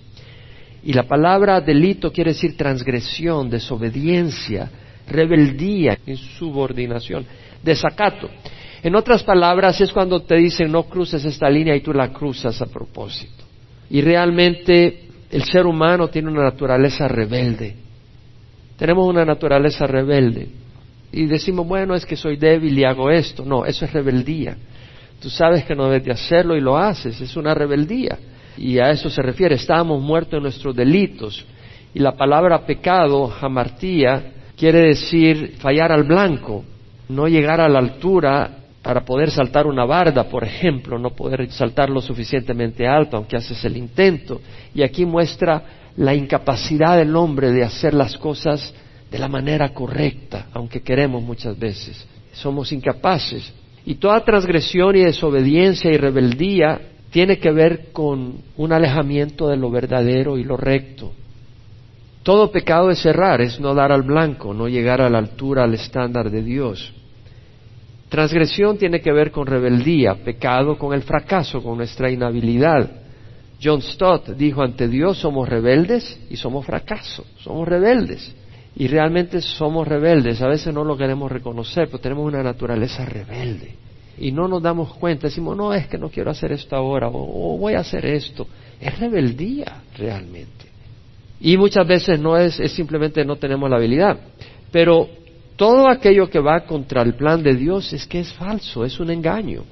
Y 0.82 0.92
la 0.92 1.04
palabra 1.04 1.62
delito 1.62 2.12
quiere 2.12 2.32
decir 2.32 2.54
transgresión, 2.54 3.48
desobediencia, 3.48 4.70
rebeldía, 5.08 5.98
insubordinación, 6.04 7.24
desacato. 7.64 8.28
En 8.82 8.94
otras 8.94 9.22
palabras, 9.22 9.80
es 9.80 9.92
cuando 9.92 10.20
te 10.20 10.36
dicen 10.36 10.70
no 10.70 10.84
cruces 10.84 11.24
esta 11.24 11.50
línea 11.50 11.74
y 11.74 11.80
tú 11.80 11.92
la 11.92 12.12
cruzas 12.12 12.60
a 12.62 12.66
propósito. 12.66 13.44
Y 13.90 14.00
realmente 14.00 15.08
el 15.30 15.44
ser 15.44 15.66
humano 15.66 16.08
tiene 16.08 16.30
una 16.30 16.44
naturaleza 16.44 17.08
rebelde. 17.08 17.74
Tenemos 18.76 19.08
una 19.08 19.24
naturaleza 19.24 19.86
rebelde. 19.86 20.48
Y 21.10 21.26
decimos, 21.26 21.66
bueno, 21.66 21.94
es 21.94 22.06
que 22.06 22.16
soy 22.16 22.36
débil 22.36 22.78
y 22.78 22.84
hago 22.84 23.10
esto. 23.10 23.44
No, 23.44 23.64
eso 23.64 23.84
es 23.84 23.92
rebeldía. 23.92 24.56
Tú 25.20 25.30
sabes 25.30 25.64
que 25.64 25.74
no 25.74 25.86
debes 25.86 26.04
de 26.04 26.12
hacerlo 26.12 26.56
y 26.56 26.60
lo 26.60 26.76
haces. 26.76 27.20
Es 27.20 27.36
una 27.36 27.54
rebeldía. 27.54 28.18
Y 28.56 28.78
a 28.78 28.90
eso 28.90 29.10
se 29.10 29.22
refiere. 29.22 29.56
Estábamos 29.56 30.00
muertos 30.00 30.34
en 30.34 30.42
nuestros 30.42 30.76
delitos. 30.76 31.44
Y 31.94 31.98
la 31.98 32.12
palabra 32.12 32.64
pecado, 32.64 33.26
jamartía, 33.26 34.32
quiere 34.56 34.80
decir 34.88 35.54
fallar 35.58 35.90
al 35.90 36.04
blanco, 36.04 36.64
no 37.08 37.26
llegar 37.26 37.60
a 37.60 37.68
la 37.68 37.78
altura 37.78 38.57
para 38.82 39.04
poder 39.04 39.30
saltar 39.30 39.66
una 39.66 39.84
barda, 39.84 40.24
por 40.24 40.44
ejemplo, 40.44 40.98
no 40.98 41.10
poder 41.10 41.50
saltar 41.50 41.90
lo 41.90 42.00
suficientemente 42.00 42.86
alto, 42.86 43.16
aunque 43.16 43.36
haces 43.36 43.64
el 43.64 43.76
intento. 43.76 44.40
Y 44.74 44.82
aquí 44.82 45.04
muestra 45.04 45.62
la 45.96 46.14
incapacidad 46.14 46.96
del 46.96 47.14
hombre 47.16 47.50
de 47.50 47.64
hacer 47.64 47.92
las 47.92 48.16
cosas 48.16 48.72
de 49.10 49.18
la 49.18 49.28
manera 49.28 49.70
correcta, 49.70 50.46
aunque 50.52 50.80
queremos 50.80 51.22
muchas 51.22 51.58
veces. 51.58 52.06
Somos 52.32 52.72
incapaces. 52.72 53.52
Y 53.84 53.96
toda 53.96 54.24
transgresión 54.24 54.94
y 54.96 55.00
desobediencia 55.00 55.90
y 55.90 55.96
rebeldía 55.96 56.80
tiene 57.10 57.38
que 57.38 57.50
ver 57.50 57.90
con 57.92 58.42
un 58.56 58.72
alejamiento 58.72 59.48
de 59.48 59.56
lo 59.56 59.70
verdadero 59.70 60.38
y 60.38 60.44
lo 60.44 60.56
recto. 60.56 61.12
Todo 62.22 62.52
pecado 62.52 62.90
es 62.90 63.04
errar, 63.06 63.40
es 63.40 63.58
no 63.58 63.74
dar 63.74 63.90
al 63.90 64.02
blanco, 64.02 64.52
no 64.52 64.68
llegar 64.68 65.00
a 65.00 65.08
la 65.08 65.18
altura, 65.18 65.64
al 65.64 65.74
estándar 65.74 66.30
de 66.30 66.42
Dios. 66.42 66.92
Transgresión 68.08 68.78
tiene 68.78 69.00
que 69.00 69.12
ver 69.12 69.30
con 69.30 69.46
rebeldía, 69.46 70.14
pecado 70.14 70.78
con 70.78 70.94
el 70.94 71.02
fracaso, 71.02 71.62
con 71.62 71.76
nuestra 71.76 72.10
inhabilidad. 72.10 72.90
John 73.62 73.82
Stott 73.82 74.30
dijo, 74.30 74.62
ante 74.62 74.88
Dios 74.88 75.18
somos 75.18 75.48
rebeldes 75.48 76.18
y 76.30 76.36
somos 76.36 76.64
fracaso, 76.64 77.24
somos 77.38 77.68
rebeldes. 77.68 78.34
Y 78.76 78.86
realmente 78.86 79.40
somos 79.40 79.86
rebeldes, 79.86 80.40
a 80.40 80.46
veces 80.46 80.72
no 80.72 80.84
lo 80.84 80.96
queremos 80.96 81.30
reconocer, 81.30 81.86
pero 81.86 81.98
tenemos 81.98 82.24
una 82.24 82.42
naturaleza 82.42 83.04
rebelde. 83.04 83.74
Y 84.16 84.32
no 84.32 84.48
nos 84.48 84.62
damos 84.62 84.94
cuenta, 84.94 85.26
decimos, 85.26 85.56
no, 85.56 85.74
es 85.74 85.86
que 85.88 85.98
no 85.98 86.08
quiero 86.08 86.30
hacer 86.30 86.52
esto 86.52 86.76
ahora, 86.76 87.08
o, 87.08 87.58
voy 87.58 87.74
a 87.74 87.80
hacer 87.80 88.06
esto. 88.06 88.46
Es 88.80 88.98
rebeldía 88.98 89.82
realmente. 89.96 90.66
Y 91.40 91.56
muchas 91.56 91.86
veces 91.86 92.18
no 92.18 92.36
es, 92.36 92.58
es 92.58 92.72
simplemente 92.72 93.24
no 93.24 93.36
tenemos 93.36 93.68
la 93.68 93.76
habilidad. 93.76 94.18
Pero 94.70 95.08
todo 95.58 95.88
aquello 95.88 96.30
que 96.30 96.38
va 96.38 96.60
contra 96.60 97.02
el 97.02 97.14
plan 97.14 97.42
de 97.42 97.56
Dios 97.56 97.92
es 97.92 98.06
que 98.06 98.20
es 98.20 98.32
falso, 98.32 98.84
es 98.84 99.00
un 99.00 99.10
engaño. 99.10 99.64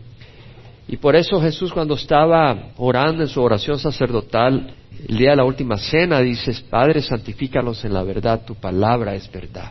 Y 0.89 0.97
por 0.97 1.15
eso 1.15 1.41
Jesús 1.41 1.73
cuando 1.73 1.95
estaba 1.95 2.71
orando 2.77 3.23
en 3.23 3.29
su 3.29 3.41
oración 3.41 3.79
sacerdotal, 3.79 4.75
el 5.09 5.17
día 5.17 5.31
de 5.31 5.37
la 5.37 5.45
última 5.45 5.77
cena, 5.77 6.21
dices, 6.21 6.61
Padre, 6.61 7.03
santifícalos 7.03 7.85
en 7.85 7.95
la 7.95 8.03
verdad, 8.03 8.45
tu 8.45 8.57
palabra 8.57 9.15
es 9.15 9.31
verdad. 9.31 9.71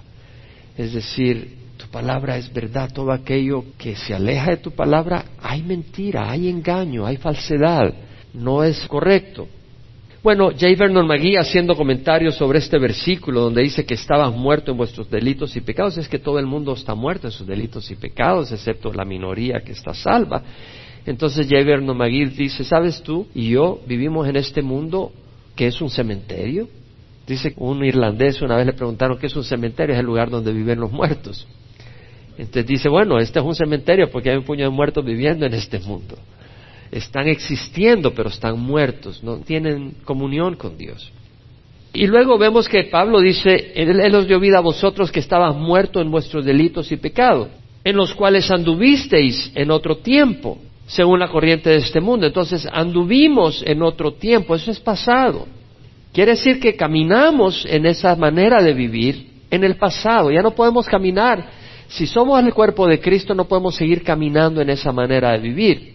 Es 0.77 0.93
decir, 0.93 1.57
tu 1.75 1.88
palabra 1.88 2.38
es 2.38 2.51
verdad, 2.51 2.89
todo 2.93 3.12
aquello 3.12 3.65
que 3.77 3.98
se 3.98 4.13
aleja 4.13 4.51
de 4.51 4.57
tu 4.57 4.72
palabra, 4.72 5.25
hay 5.41 5.63
mentira, 5.63 6.31
hay 6.31 6.48
engaño, 6.48 7.05
hay 7.05 7.17
falsedad, 7.17 7.93
no 8.34 8.63
es 8.63 8.88
correcto. 8.88 9.50
Bueno, 10.25 10.50
J. 10.50 10.65
Vernon 10.75 11.05
McGee 11.05 11.38
haciendo 11.38 11.75
comentarios 11.75 12.34
sobre 12.34 12.58
este 12.58 12.79
versículo 12.79 13.41
donde 13.41 13.62
dice 13.62 13.86
que 13.86 13.94
estabas 13.94 14.36
muerto 14.36 14.72
en 14.72 14.77
vuestros 14.77 15.08
delitos 15.08 15.55
y 15.55 15.62
pecados, 15.62 16.00
es 16.00 16.10
que 16.10 16.17
todo 16.17 16.39
el 16.39 16.48
mundo 16.48 16.74
está 16.74 16.96
muerto 16.96 17.27
en 17.27 17.32
sus 17.32 17.46
delitos 17.46 17.91
y 17.91 17.96
pecados, 17.96 18.51
excepto 18.51 18.91
la 18.91 19.05
minoría 19.05 19.62
que 19.63 19.74
está 19.74 19.94
salva. 19.94 20.41
Entonces 21.05 21.46
Javier 21.48 21.84
Nomagui 21.84 22.25
dice, 22.25 22.63
¿sabes 22.63 23.03
tú 23.03 23.27
y 23.36 23.51
yo 23.51 23.82
vivimos 23.86 24.27
en 24.27 24.38
este 24.38 24.63
mundo 24.63 25.12
que 25.55 25.67
es 25.67 25.79
un 25.79 25.91
cementerio? 25.91 26.70
Dice 27.27 27.53
un 27.58 27.86
irlandés 27.86 28.41
una 28.41 28.55
vez 28.55 28.65
le 28.65 28.74
preguntaron 28.74 29.20
qué 29.20 29.27
es 29.27 29.36
un 29.36 29.44
cementerio, 29.44 29.94
es 29.94 30.00
el 30.00 30.08
lugar 30.08 30.32
donde 30.32 30.51
viven 30.51 30.79
los 30.79 30.91
muertos. 30.91 31.48
Entonces 32.36 32.65
dice, 32.65 32.89
bueno, 32.89 33.20
este 33.20 33.38
es 33.38 33.46
un 33.46 33.53
cementerio 33.53 34.10
porque 34.10 34.32
hay 34.32 34.38
un 34.38 34.44
puño 34.44 34.63
de 34.63 34.72
muertos 34.72 35.05
viviendo 35.05 35.46
en 35.46 35.53
este 35.53 35.77
mundo. 35.82 36.17
Están 36.95 37.27
existiendo, 37.27 38.13
pero 38.13 38.29
están 38.29 38.57
muertos, 38.57 39.21
no 39.21 39.39
tienen 39.39 39.95
comunión 40.05 40.55
con 40.55 40.77
Dios. 40.77 41.11
Y 41.93 42.07
luego 42.07 42.37
vemos 42.37 42.69
que 42.69 42.85
Pablo 42.85 43.19
dice, 43.19 43.73
Él 43.75 44.15
os 44.15 44.27
dio 44.27 44.39
vida 44.39 44.59
a 44.59 44.61
vosotros 44.61 45.11
que 45.11 45.19
estabas 45.19 45.53
muertos 45.55 46.01
en 46.01 46.09
vuestros 46.09 46.45
delitos 46.45 46.93
y 46.93 46.95
pecados, 46.95 47.49
en 47.83 47.97
los 47.97 48.13
cuales 48.13 48.49
anduvisteis 48.49 49.51
en 49.55 49.71
otro 49.71 49.97
tiempo 49.97 50.57
según 50.87 51.19
la 51.19 51.27
corriente 51.27 51.69
de 51.69 51.77
este 51.77 51.99
mundo. 51.99 52.27
Entonces, 52.27 52.65
anduvimos 52.71 53.61
en 53.65 53.81
otro 53.81 54.13
tiempo, 54.13 54.55
eso 54.55 54.71
es 54.71 54.79
pasado. 54.79 55.47
Quiere 56.13 56.31
decir 56.31 56.61
que 56.61 56.77
caminamos 56.77 57.65
en 57.65 57.85
esa 57.87 58.15
manera 58.15 58.63
de 58.63 58.73
vivir 58.73 59.31
en 59.51 59.65
el 59.65 59.75
pasado, 59.75 60.31
ya 60.31 60.41
no 60.41 60.51
podemos 60.51 60.85
caminar. 60.85 61.45
Si 61.89 62.07
somos 62.07 62.41
el 62.41 62.53
cuerpo 62.53 62.87
de 62.87 63.01
Cristo, 63.01 63.35
no 63.35 63.49
podemos 63.49 63.75
seguir 63.75 64.01
caminando 64.01 64.61
en 64.61 64.69
esa 64.69 64.93
manera 64.93 65.33
de 65.33 65.39
vivir. 65.39 65.94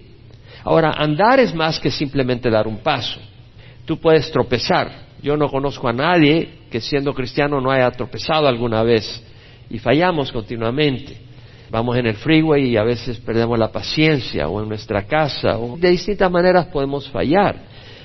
Ahora, 0.64 0.92
andar 0.92 1.40
es 1.40 1.54
más 1.54 1.78
que 1.80 1.90
simplemente 1.90 2.50
dar 2.50 2.66
un 2.66 2.78
paso. 2.78 3.20
Tú 3.84 3.98
puedes 3.98 4.30
tropezar. 4.30 5.08
Yo 5.22 5.36
no 5.36 5.48
conozco 5.48 5.88
a 5.88 5.92
nadie 5.92 6.60
que 6.70 6.80
siendo 6.80 7.14
cristiano 7.14 7.60
no 7.60 7.70
haya 7.70 7.90
tropezado 7.90 8.46
alguna 8.46 8.82
vez 8.82 9.22
y 9.68 9.78
fallamos 9.78 10.32
continuamente. 10.32 11.16
Vamos 11.70 11.96
en 11.96 12.06
el 12.06 12.14
freeway 12.14 12.70
y 12.70 12.76
a 12.76 12.82
veces 12.82 13.18
perdemos 13.18 13.58
la 13.58 13.70
paciencia 13.70 14.48
o 14.48 14.62
en 14.62 14.68
nuestra 14.68 15.06
casa 15.06 15.58
o 15.58 15.76
de 15.76 15.90
distintas 15.90 16.30
maneras 16.30 16.66
podemos 16.66 17.08
fallar, 17.10 17.56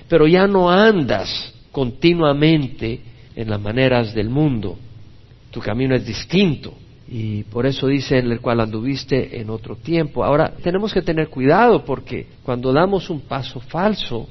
pero 0.08 0.28
ya 0.28 0.46
no 0.46 0.70
andas 0.70 1.54
continuamente 1.72 3.02
en 3.36 3.50
las 3.50 3.60
maneras 3.60 4.14
del 4.14 4.30
mundo. 4.30 4.78
Tu 5.52 5.60
camino 5.62 5.96
es 5.96 6.06
distinto 6.06 6.74
y 7.08 7.44
por 7.44 7.66
eso 7.66 7.88
dice 7.88 8.18
en 8.18 8.32
el 8.32 8.42
cual 8.42 8.60
anduviste 8.60 9.40
en 9.40 9.50
otro 9.50 9.76
tiempo. 9.76 10.24
Ahora, 10.24 10.52
tenemos 10.64 10.94
que 10.94 11.02
tener 11.02 11.30
cuidado 11.30 11.86
porque 11.86 12.28
cuando 12.44 12.74
damos 12.74 13.10
un 13.10 13.22
paso 13.22 13.60
falso, 13.60 14.28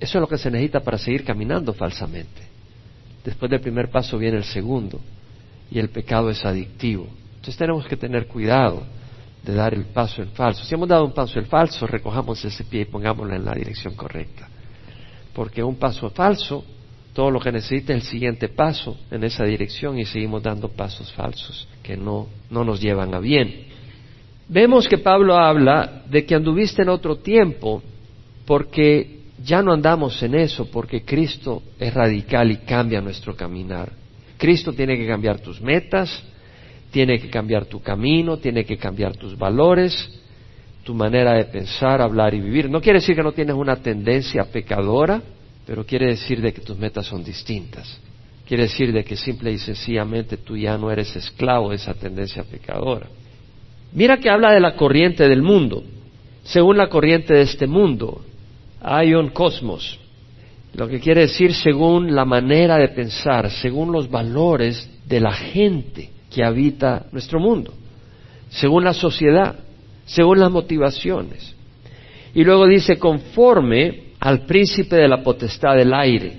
eso 0.00 0.18
es 0.18 0.20
lo 0.20 0.26
que 0.26 0.38
se 0.38 0.50
necesita 0.50 0.80
para 0.80 0.98
seguir 0.98 1.24
caminando 1.24 1.72
falsamente. 1.72 2.42
Después 3.24 3.50
del 3.50 3.60
primer 3.60 3.88
paso 3.88 4.18
viene 4.18 4.38
el 4.38 4.44
segundo 4.44 5.00
y 5.70 5.78
el 5.78 5.90
pecado 5.90 6.28
es 6.28 6.44
adictivo. 6.44 7.06
Entonces 7.36 7.56
tenemos 7.56 7.86
que 7.86 7.96
tener 7.96 8.26
cuidado 8.26 8.82
de 9.44 9.54
dar 9.54 9.72
el 9.72 9.84
paso 9.86 10.22
en 10.22 10.30
falso. 10.30 10.64
Si 10.64 10.74
hemos 10.74 10.88
dado 10.88 11.04
un 11.04 11.12
paso 11.12 11.38
en 11.38 11.46
falso, 11.46 11.86
recojamos 11.86 12.44
ese 12.44 12.64
pie 12.64 12.82
y 12.82 12.84
pongámoslo 12.86 13.34
en 13.34 13.44
la 13.44 13.54
dirección 13.54 13.94
correcta. 13.94 14.48
Porque 15.32 15.62
un 15.62 15.76
paso 15.76 16.10
falso, 16.10 16.64
todo 17.12 17.30
lo 17.30 17.40
que 17.40 17.52
necesita 17.52 17.92
es 17.92 18.04
el 18.04 18.08
siguiente 18.10 18.48
paso 18.48 18.96
en 19.10 19.24
esa 19.24 19.44
dirección 19.44 19.98
y 19.98 20.04
seguimos 20.04 20.42
dando 20.42 20.68
pasos 20.68 21.12
falsos 21.12 21.68
que 21.82 21.96
no, 21.96 22.28
no 22.50 22.64
nos 22.64 22.80
llevan 22.80 23.14
a 23.14 23.18
bien. 23.18 23.66
Vemos 24.48 24.88
que 24.88 24.98
Pablo 24.98 25.36
habla 25.36 26.02
de 26.08 26.24
que 26.24 26.34
anduviste 26.34 26.82
en 26.82 26.88
otro 26.88 27.16
tiempo 27.16 27.82
porque 28.46 29.20
ya 29.44 29.62
no 29.62 29.72
andamos 29.72 30.22
en 30.22 30.34
eso, 30.34 30.70
porque 30.70 31.02
Cristo 31.02 31.62
es 31.78 31.92
radical 31.92 32.50
y 32.50 32.56
cambia 32.58 33.00
nuestro 33.00 33.34
caminar. 33.34 33.92
Cristo 34.38 34.72
tiene 34.72 34.96
que 34.96 35.06
cambiar 35.06 35.40
tus 35.40 35.60
metas, 35.60 36.22
tiene 36.90 37.18
que 37.18 37.28
cambiar 37.28 37.66
tu 37.66 37.80
camino, 37.80 38.38
tiene 38.38 38.64
que 38.64 38.76
cambiar 38.76 39.16
tus 39.16 39.36
valores, 39.36 40.20
tu 40.84 40.94
manera 40.94 41.34
de 41.34 41.44
pensar, 41.44 42.00
hablar 42.00 42.34
y 42.34 42.40
vivir. 42.40 42.68
No 42.68 42.80
quiere 42.80 43.00
decir 43.00 43.14
que 43.14 43.22
no 43.22 43.32
tienes 43.32 43.54
una 43.54 43.76
tendencia 43.76 44.44
pecadora, 44.44 45.22
pero 45.66 45.84
quiere 45.84 46.06
decir 46.06 46.40
de 46.40 46.52
que 46.52 46.60
tus 46.60 46.78
metas 46.78 47.06
son 47.06 47.22
distintas. 47.22 48.00
Quiere 48.46 48.64
decir 48.64 48.92
de 48.92 49.04
que 49.04 49.16
simple 49.16 49.52
y 49.52 49.58
sencillamente 49.58 50.36
tú 50.36 50.56
ya 50.56 50.76
no 50.76 50.90
eres 50.90 51.14
esclavo 51.14 51.70
de 51.70 51.76
esa 51.76 51.94
tendencia 51.94 52.42
pecadora. 52.42 53.08
Mira 53.92 54.18
que 54.18 54.30
habla 54.30 54.52
de 54.52 54.60
la 54.60 54.74
corriente 54.74 55.28
del 55.28 55.42
mundo. 55.42 55.84
Según 56.44 56.76
la 56.76 56.88
corriente 56.88 57.34
de 57.34 57.42
este 57.42 57.66
mundo, 57.66 58.22
hay 58.80 59.14
un 59.14 59.28
cosmos. 59.28 59.98
Lo 60.74 60.88
que 60.88 61.00
quiere 61.00 61.22
decir 61.22 61.54
según 61.54 62.14
la 62.14 62.24
manera 62.24 62.78
de 62.78 62.88
pensar, 62.88 63.50
según 63.50 63.92
los 63.92 64.10
valores 64.10 64.90
de 65.06 65.20
la 65.20 65.32
gente 65.32 66.10
que 66.30 66.42
habita 66.42 67.06
nuestro 67.12 67.38
mundo, 67.38 67.74
según 68.48 68.84
la 68.84 68.94
sociedad, 68.94 69.56
según 70.06 70.40
las 70.40 70.50
motivaciones. 70.50 71.54
Y 72.34 72.44
luego 72.44 72.66
dice, 72.66 72.98
conforme 72.98 74.11
al 74.22 74.46
príncipe 74.46 74.94
de 74.94 75.08
la 75.08 75.20
potestad 75.20 75.74
del 75.74 75.92
aire. 75.92 76.32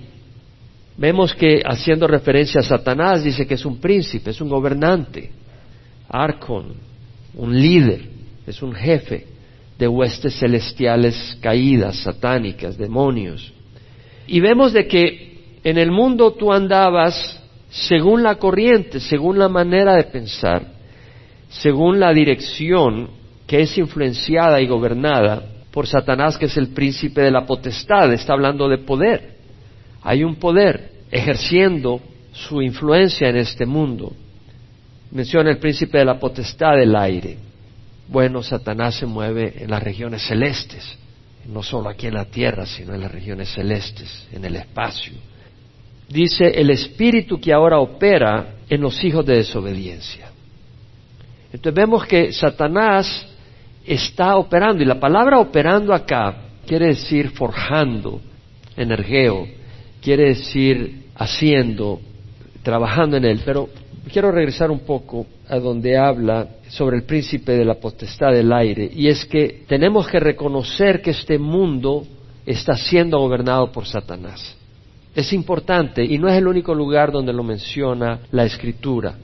Vemos 0.96 1.34
que 1.34 1.62
haciendo 1.66 2.08
referencia 2.08 2.62
a 2.62 2.64
Satanás 2.64 3.26
dice 3.26 3.46
que 3.46 3.56
es 3.56 3.66
un 3.66 3.82
príncipe, 3.82 4.30
es 4.30 4.40
un 4.40 4.48
gobernante, 4.48 5.32
arcon, 6.08 6.76
un 7.36 7.54
líder, 7.54 8.06
es 8.48 8.62
un 8.62 8.74
jefe 8.74 9.28
de 9.78 9.86
huestes 9.86 10.40
celestiales 10.40 11.38
caídas, 11.42 11.98
satánicas, 11.98 12.78
demonios. 12.78 13.52
Y 14.28 14.40
vemos 14.40 14.72
de 14.72 14.88
que 14.88 15.58
en 15.62 15.78
el 15.78 15.92
mundo 15.92 16.32
tú 16.32 16.54
andabas 16.54 17.38
según 17.70 18.24
la 18.24 18.36
corriente, 18.36 19.02
según 19.02 19.38
la 19.38 19.50
manera 19.50 19.96
de 19.98 20.06
pensar, 20.06 20.68
según 21.50 22.00
la 22.00 22.14
dirección 22.14 23.10
que 23.46 23.64
es 23.64 23.78
influenciada 23.78 24.62
y 24.62 24.68
gobernada 24.68 25.50
por 25.74 25.88
Satanás, 25.88 26.38
que 26.38 26.46
es 26.46 26.56
el 26.56 26.70
príncipe 26.70 27.22
de 27.22 27.32
la 27.32 27.46
potestad, 27.46 28.14
está 28.14 28.34
hablando 28.34 28.70
de 28.70 28.78
poder. 28.78 29.38
Hay 30.04 30.24
un 30.24 30.36
poder 30.36 30.92
ejerciendo 31.12 32.00
su 32.32 32.62
influencia 32.62 33.28
en 33.28 33.38
este 33.38 33.66
mundo. 33.66 34.14
Menciona 35.12 35.50
el 35.50 35.58
príncipe 35.58 35.98
de 35.98 36.06
la 36.06 36.20
potestad 36.20 36.78
del 36.78 36.96
aire. 36.96 37.38
Bueno, 38.08 38.44
Satanás 38.44 38.96
se 38.96 39.06
mueve 39.06 39.54
en 39.58 39.72
las 39.72 39.82
regiones 39.82 40.22
celestes, 40.22 40.98
no 41.48 41.64
solo 41.64 41.90
aquí 41.90 42.08
en 42.08 42.14
la 42.14 42.26
tierra, 42.26 42.66
sino 42.66 42.94
en 42.94 43.02
las 43.02 43.12
regiones 43.12 43.50
celestes, 43.50 44.28
en 44.32 44.46
el 44.46 44.56
espacio 44.56 45.14
dice 46.14 46.46
el 46.46 46.70
espíritu 46.70 47.40
que 47.40 47.52
ahora 47.52 47.80
opera 47.80 48.56
en 48.70 48.82
los 48.82 49.04
hijos 49.04 49.26
de 49.26 49.38
desobediencia. 49.38 50.30
Entonces 51.52 51.74
vemos 51.74 52.06
que 52.06 52.32
Satanás 52.32 53.28
está 53.86 54.38
operando, 54.38 54.84
y 54.84 54.86
la 54.86 55.00
palabra 55.00 55.40
operando 55.40 55.94
acá 55.94 56.36
quiere 56.66 56.88
decir 56.88 57.32
forjando, 57.32 58.22
energeo, 58.78 59.48
quiere 60.02 60.30
decir 60.30 61.06
haciendo, 61.16 62.00
trabajando 62.62 63.18
en 63.18 63.26
él. 63.26 63.42
Pero 63.46 63.70
quiero 64.12 64.32
regresar 64.32 64.72
un 64.72 64.80
poco 64.80 65.26
a 65.48 65.58
donde 65.58 65.98
habla 65.98 66.48
sobre 66.70 66.98
el 66.98 67.04
príncipe 67.04 67.54
de 67.54 67.66
la 67.66 67.76
potestad 67.76 68.32
del 68.32 68.52
aire, 68.52 68.90
y 68.94 69.08
es 69.08 69.26
que 69.26 69.64
tenemos 69.68 70.08
que 70.08 70.20
reconocer 70.20 71.02
que 71.02 71.12
este 71.12 71.38
mundo 71.38 72.06
está 72.46 72.76
siendo 72.76 73.20
gobernado 73.20 73.72
por 73.72 73.86
Satanás. 73.86 74.58
Es 75.16 75.32
importante 75.32 76.04
y 76.04 76.18
no 76.18 76.28
es 76.28 76.36
el 76.36 76.48
único 76.48 76.74
lugar 76.74 77.12
donde 77.12 77.34
lo 77.34 77.44
menciona 77.44 78.20
la 78.32 78.46
Escritura. 78.46 79.16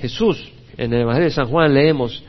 Jesús, 0.00 0.52
en 0.76 0.92
el 0.92 1.00
Evangelio 1.00 1.28
de 1.28 1.34
San 1.34 1.48
Juan 1.48 1.72
leemos 1.72 2.22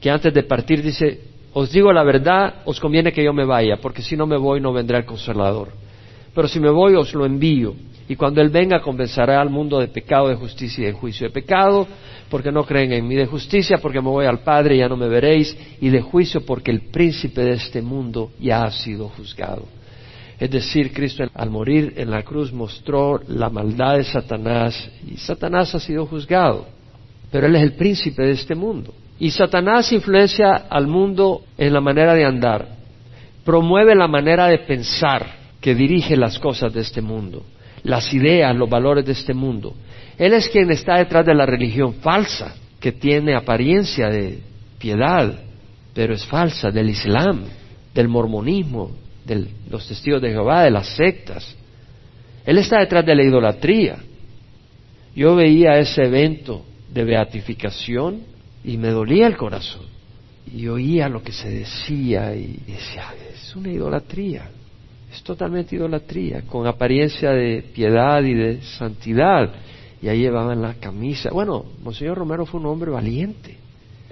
que 0.00 0.10
antes 0.10 0.32
de 0.32 0.42
partir 0.42 0.82
dice, 0.82 1.20
os 1.52 1.72
digo 1.72 1.92
la 1.92 2.04
verdad, 2.04 2.62
os 2.64 2.78
conviene 2.80 3.12
que 3.12 3.24
yo 3.24 3.32
me 3.32 3.44
vaya, 3.44 3.76
porque 3.76 4.02
si 4.02 4.16
no 4.16 4.26
me 4.26 4.36
voy 4.36 4.60
no 4.60 4.72
vendrá 4.72 4.98
el 4.98 5.04
consolador. 5.04 5.68
Pero 6.34 6.48
si 6.48 6.60
me 6.60 6.70
voy 6.70 6.94
os 6.94 7.14
lo 7.14 7.26
envío, 7.26 7.74
y 8.08 8.16
cuando 8.16 8.40
Él 8.40 8.48
venga 8.48 8.80
convencerá 8.80 9.40
al 9.40 9.50
mundo 9.50 9.78
de 9.78 9.88
pecado, 9.88 10.28
de 10.28 10.34
justicia 10.34 10.82
y 10.82 10.86
de 10.86 10.92
juicio. 10.92 11.26
De 11.26 11.32
pecado, 11.32 11.86
porque 12.30 12.50
no 12.50 12.64
creen 12.64 12.92
en 12.92 13.06
mí, 13.06 13.14
de 13.14 13.26
justicia, 13.26 13.78
porque 13.78 14.00
me 14.00 14.08
voy 14.08 14.24
al 14.24 14.40
Padre 14.40 14.76
y 14.76 14.78
ya 14.78 14.88
no 14.88 14.96
me 14.96 15.08
veréis, 15.08 15.56
y 15.80 15.90
de 15.90 16.00
juicio, 16.00 16.40
porque 16.46 16.70
el 16.70 16.88
príncipe 16.90 17.42
de 17.42 17.52
este 17.52 17.82
mundo 17.82 18.30
ya 18.40 18.64
ha 18.64 18.70
sido 18.70 19.08
juzgado. 19.10 19.66
Es 20.38 20.50
decir, 20.50 20.92
Cristo 20.92 21.24
al 21.34 21.50
morir 21.50 21.94
en 21.96 22.10
la 22.10 22.22
cruz 22.22 22.52
mostró 22.52 23.20
la 23.26 23.50
maldad 23.50 23.96
de 23.96 24.04
Satanás, 24.04 24.90
y 25.06 25.16
Satanás 25.18 25.74
ha 25.74 25.80
sido 25.80 26.06
juzgado, 26.06 26.66
pero 27.30 27.46
Él 27.46 27.56
es 27.56 27.62
el 27.62 27.72
príncipe 27.74 28.22
de 28.22 28.32
este 28.32 28.54
mundo. 28.54 28.94
Y 29.20 29.30
Satanás 29.30 29.92
influencia 29.92 30.66
al 30.68 30.86
mundo 30.86 31.42
en 31.56 31.72
la 31.72 31.80
manera 31.80 32.14
de 32.14 32.24
andar, 32.24 32.68
promueve 33.44 33.94
la 33.94 34.06
manera 34.06 34.46
de 34.46 34.58
pensar 34.58 35.26
que 35.60 35.74
dirige 35.74 36.16
las 36.16 36.38
cosas 36.38 36.72
de 36.72 36.82
este 36.82 37.00
mundo, 37.00 37.44
las 37.82 38.12
ideas, 38.14 38.54
los 38.54 38.70
valores 38.70 39.04
de 39.04 39.12
este 39.12 39.34
mundo. 39.34 39.74
Él 40.16 40.34
es 40.34 40.48
quien 40.48 40.70
está 40.70 40.98
detrás 40.98 41.26
de 41.26 41.34
la 41.34 41.46
religión 41.46 41.94
falsa, 41.94 42.54
que 42.78 42.92
tiene 42.92 43.34
apariencia 43.34 44.08
de 44.08 44.38
piedad, 44.78 45.32
pero 45.94 46.14
es 46.14 46.24
falsa, 46.26 46.70
del 46.70 46.90
Islam, 46.90 47.44
del 47.92 48.06
mormonismo, 48.06 48.92
de 49.24 49.48
los 49.68 49.86
testigos 49.88 50.22
de 50.22 50.30
Jehová, 50.30 50.62
de 50.62 50.70
las 50.70 50.86
sectas. 50.88 51.56
Él 52.46 52.58
está 52.58 52.78
detrás 52.78 53.04
de 53.04 53.16
la 53.16 53.24
idolatría. 53.24 53.98
Yo 55.14 55.34
veía 55.34 55.78
ese 55.78 56.04
evento 56.04 56.64
de 56.92 57.04
beatificación 57.04 58.20
y 58.64 58.76
me 58.76 58.88
dolía 58.88 59.26
el 59.26 59.36
corazón. 59.36 59.86
Y 60.52 60.66
oía 60.68 61.08
lo 61.08 61.22
que 61.22 61.32
se 61.32 61.50
decía 61.50 62.34
y 62.34 62.58
decía, 62.66 63.12
es 63.32 63.54
una 63.54 63.70
idolatría, 63.70 64.50
es 65.12 65.22
totalmente 65.22 65.76
idolatría, 65.76 66.42
con 66.42 66.66
apariencia 66.66 67.30
de 67.30 67.62
piedad 67.62 68.22
y 68.22 68.34
de 68.34 68.62
santidad. 68.62 69.52
Y 70.00 70.08
ahí 70.08 70.20
llevaban 70.20 70.62
la 70.62 70.74
camisa. 70.74 71.30
Bueno, 71.30 71.64
Monseñor 71.82 72.16
Romero 72.18 72.46
fue 72.46 72.60
un 72.60 72.66
hombre 72.66 72.90
valiente. 72.90 73.58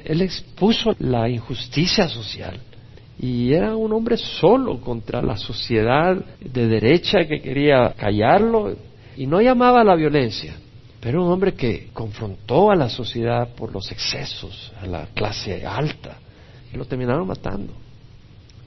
Él 0.05 0.21
expuso 0.21 0.95
la 0.99 1.29
injusticia 1.29 2.09
social. 2.09 2.61
Y 3.19 3.53
era 3.53 3.75
un 3.75 3.93
hombre 3.93 4.17
solo 4.17 4.81
contra 4.81 5.23
la 5.23 5.37
sociedad 5.37 6.23
de 6.41 6.67
derecha 6.67 7.27
que 7.27 7.41
quería 7.41 7.95
callarlo 7.97 8.77
y 9.17 9.27
no 9.27 9.41
llamaba 9.41 9.81
a 9.81 9.85
la 9.85 9.95
violencia. 9.95 10.55
Pero 11.01 11.25
un 11.25 11.33
hombre 11.33 11.55
que 11.55 11.91
confrontó 11.93 12.71
a 12.71 12.77
la 12.77 12.89
sociedad 12.89 13.55
por 13.55 13.73
los 13.73 13.91
excesos, 13.93 14.73
a 14.81 14.87
la 14.87 15.07
clase 15.15 15.65
alta, 15.67 16.19
y 16.73 16.77
lo 16.77 16.85
terminaron 16.85 17.27
matando. 17.27 17.73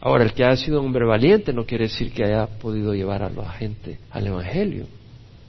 Ahora, 0.02 0.24
el 0.24 0.34
que 0.34 0.46
haya 0.46 0.56
sido 0.56 0.80
un 0.80 0.88
hombre 0.88 1.06
valiente 1.06 1.52
no 1.52 1.66
quiere 1.66 1.86
decir 1.86 2.14
que 2.14 2.24
haya 2.24 2.48
podido 2.48 2.94
llevar 2.94 3.24
a 3.24 3.30
la 3.30 3.50
gente 3.52 4.00
al 4.12 4.28
Evangelio, 4.28 4.86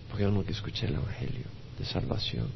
porque 0.09 0.25
yo 0.25 0.31
nunca 0.31 0.51
escuché 0.51 0.87
el 0.87 0.95
Evangelio 0.95 1.45
de 1.79 1.85
salvación. 1.85 2.47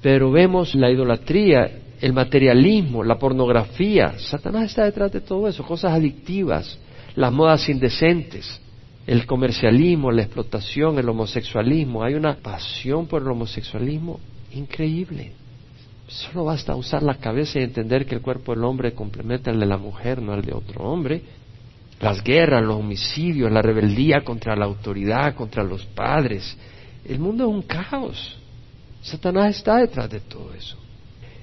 Pero 0.00 0.30
vemos 0.30 0.74
la 0.74 0.90
idolatría, 0.90 1.70
el 2.00 2.14
materialismo, 2.14 3.04
la 3.04 3.18
pornografía. 3.18 4.18
Satanás 4.18 4.70
está 4.70 4.84
detrás 4.84 5.12
de 5.12 5.20
todo 5.20 5.46
eso, 5.46 5.62
cosas 5.62 5.92
adictivas, 5.92 6.78
las 7.16 7.30
modas 7.30 7.68
indecentes 7.68 8.60
el 9.06 9.26
comercialismo, 9.26 10.10
la 10.10 10.22
explotación, 10.22 10.98
el 10.98 11.08
homosexualismo. 11.08 12.02
Hay 12.02 12.14
una 12.14 12.36
pasión 12.36 13.06
por 13.06 13.22
el 13.22 13.28
homosexualismo 13.28 14.20
increíble. 14.52 15.32
Solo 16.06 16.44
basta 16.44 16.74
usar 16.74 17.02
la 17.02 17.14
cabeza 17.14 17.60
y 17.60 17.62
entender 17.62 18.04
que 18.04 18.16
el 18.16 18.20
cuerpo 18.20 18.52
del 18.52 18.64
hombre 18.64 18.92
complementa 18.92 19.50
el 19.50 19.60
de 19.60 19.66
la 19.66 19.78
mujer, 19.78 20.20
no 20.20 20.34
el 20.34 20.42
de 20.42 20.52
otro 20.52 20.84
hombre. 20.84 21.22
Las 22.00 22.22
guerras, 22.22 22.62
los 22.64 22.76
homicidios, 22.76 23.52
la 23.52 23.62
rebeldía 23.62 24.22
contra 24.24 24.56
la 24.56 24.64
autoridad, 24.64 25.34
contra 25.34 25.62
los 25.62 25.84
padres. 25.86 26.56
El 27.04 27.18
mundo 27.20 27.44
es 27.44 27.50
un 27.50 27.62
caos. 27.62 28.36
Satanás 29.02 29.56
está 29.56 29.76
detrás 29.76 30.10
de 30.10 30.20
todo 30.20 30.52
eso. 30.54 30.76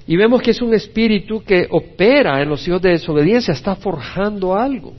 Y 0.05 0.15
vemos 0.15 0.41
que 0.41 0.51
es 0.51 0.61
un 0.61 0.73
espíritu 0.73 1.43
que 1.43 1.67
opera 1.69 2.41
en 2.41 2.49
los 2.49 2.65
hijos 2.67 2.81
de 2.81 2.91
desobediencia, 2.91 3.53
está 3.53 3.75
forjando 3.75 4.55
algo. 4.55 4.93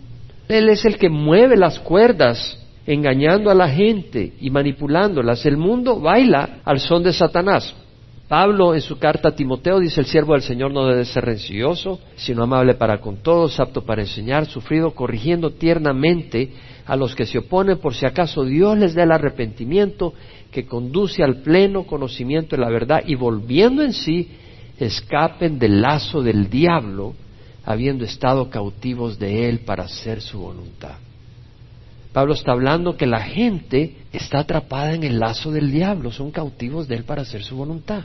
Él 0.48 0.68
es 0.70 0.84
el 0.84 0.96
que 0.96 1.10
mueve 1.10 1.56
las 1.56 1.78
cuerdas, 1.78 2.58
engañando 2.86 3.50
a 3.50 3.54
la 3.54 3.68
gente 3.68 4.32
y 4.40 4.50
manipulándolas. 4.50 5.44
El 5.44 5.58
mundo 5.58 6.00
baila 6.00 6.60
al 6.64 6.80
son 6.80 7.02
de 7.02 7.12
Satanás. 7.12 7.74
Pablo 8.28 8.74
en 8.74 8.82
su 8.82 8.98
carta 8.98 9.30
a 9.30 9.34
Timoteo 9.34 9.80
dice, 9.80 10.00
el 10.00 10.06
siervo 10.06 10.34
del 10.34 10.42
Señor 10.42 10.70
no 10.70 10.86
debe 10.86 11.06
ser 11.06 11.24
rencilloso, 11.24 11.98
sino 12.16 12.42
amable 12.42 12.74
para 12.74 13.00
con 13.00 13.22
todos, 13.22 13.58
apto 13.58 13.82
para 13.86 14.02
enseñar, 14.02 14.44
sufrido, 14.44 14.90
corrigiendo 14.90 15.50
tiernamente 15.50 16.50
a 16.84 16.94
los 16.94 17.14
que 17.14 17.24
se 17.24 17.38
oponen, 17.38 17.78
por 17.78 17.94
si 17.94 18.04
acaso 18.04 18.44
Dios 18.44 18.76
les 18.76 18.94
dé 18.94 19.02
el 19.02 19.12
arrepentimiento 19.12 20.12
que 20.50 20.66
conduce 20.66 21.22
al 21.22 21.36
pleno 21.36 21.84
conocimiento 21.84 22.54
de 22.54 22.62
la 22.62 22.70
verdad 22.70 23.02
y 23.06 23.14
volviendo 23.14 23.82
en 23.82 23.94
sí, 23.94 24.28
escapen 24.78 25.58
del 25.58 25.80
lazo 25.80 26.22
del 26.22 26.50
diablo, 26.50 27.14
habiendo 27.68 28.06
estado 28.06 28.48
cautivos 28.48 29.18
de 29.18 29.46
Él 29.46 29.58
para 29.58 29.84
hacer 29.84 30.22
su 30.22 30.38
voluntad. 30.38 30.96
Pablo 32.14 32.32
está 32.32 32.52
hablando 32.52 32.96
que 32.96 33.06
la 33.06 33.20
gente 33.20 33.94
está 34.10 34.38
atrapada 34.38 34.94
en 34.94 35.04
el 35.04 35.20
lazo 35.20 35.52
del 35.52 35.70
diablo, 35.70 36.10
son 36.10 36.30
cautivos 36.30 36.88
de 36.88 36.96
Él 36.96 37.04
para 37.04 37.22
hacer 37.22 37.42
su 37.44 37.56
voluntad. 37.56 38.04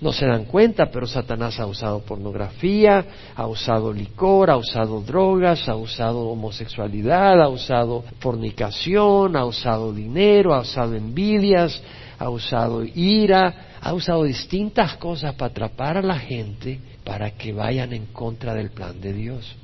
No 0.00 0.12
se 0.12 0.26
dan 0.26 0.44
cuenta, 0.44 0.86
pero 0.90 1.06
Satanás 1.06 1.60
ha 1.60 1.66
usado 1.66 2.00
pornografía, 2.00 3.04
ha 3.36 3.46
usado 3.46 3.92
licor, 3.92 4.50
ha 4.50 4.56
usado 4.56 5.00
drogas, 5.02 5.68
ha 5.68 5.76
usado 5.76 6.28
homosexualidad, 6.28 7.40
ha 7.40 7.48
usado 7.48 8.02
fornicación, 8.18 9.36
ha 9.36 9.44
usado 9.44 9.92
dinero, 9.92 10.52
ha 10.52 10.62
usado 10.62 10.96
envidias, 10.96 11.80
ha 12.18 12.28
usado 12.28 12.82
ira, 12.82 13.68
ha 13.80 13.94
usado 13.94 14.24
distintas 14.24 14.96
cosas 14.96 15.36
para 15.36 15.52
atrapar 15.52 15.96
a 15.96 16.02
la 16.02 16.18
gente 16.18 16.80
para 17.04 17.30
que 17.32 17.52
vayan 17.52 17.92
en 17.92 18.06
contra 18.06 18.54
del 18.54 18.70
plan 18.70 19.00
de 19.00 19.12
Dios. 19.12 19.56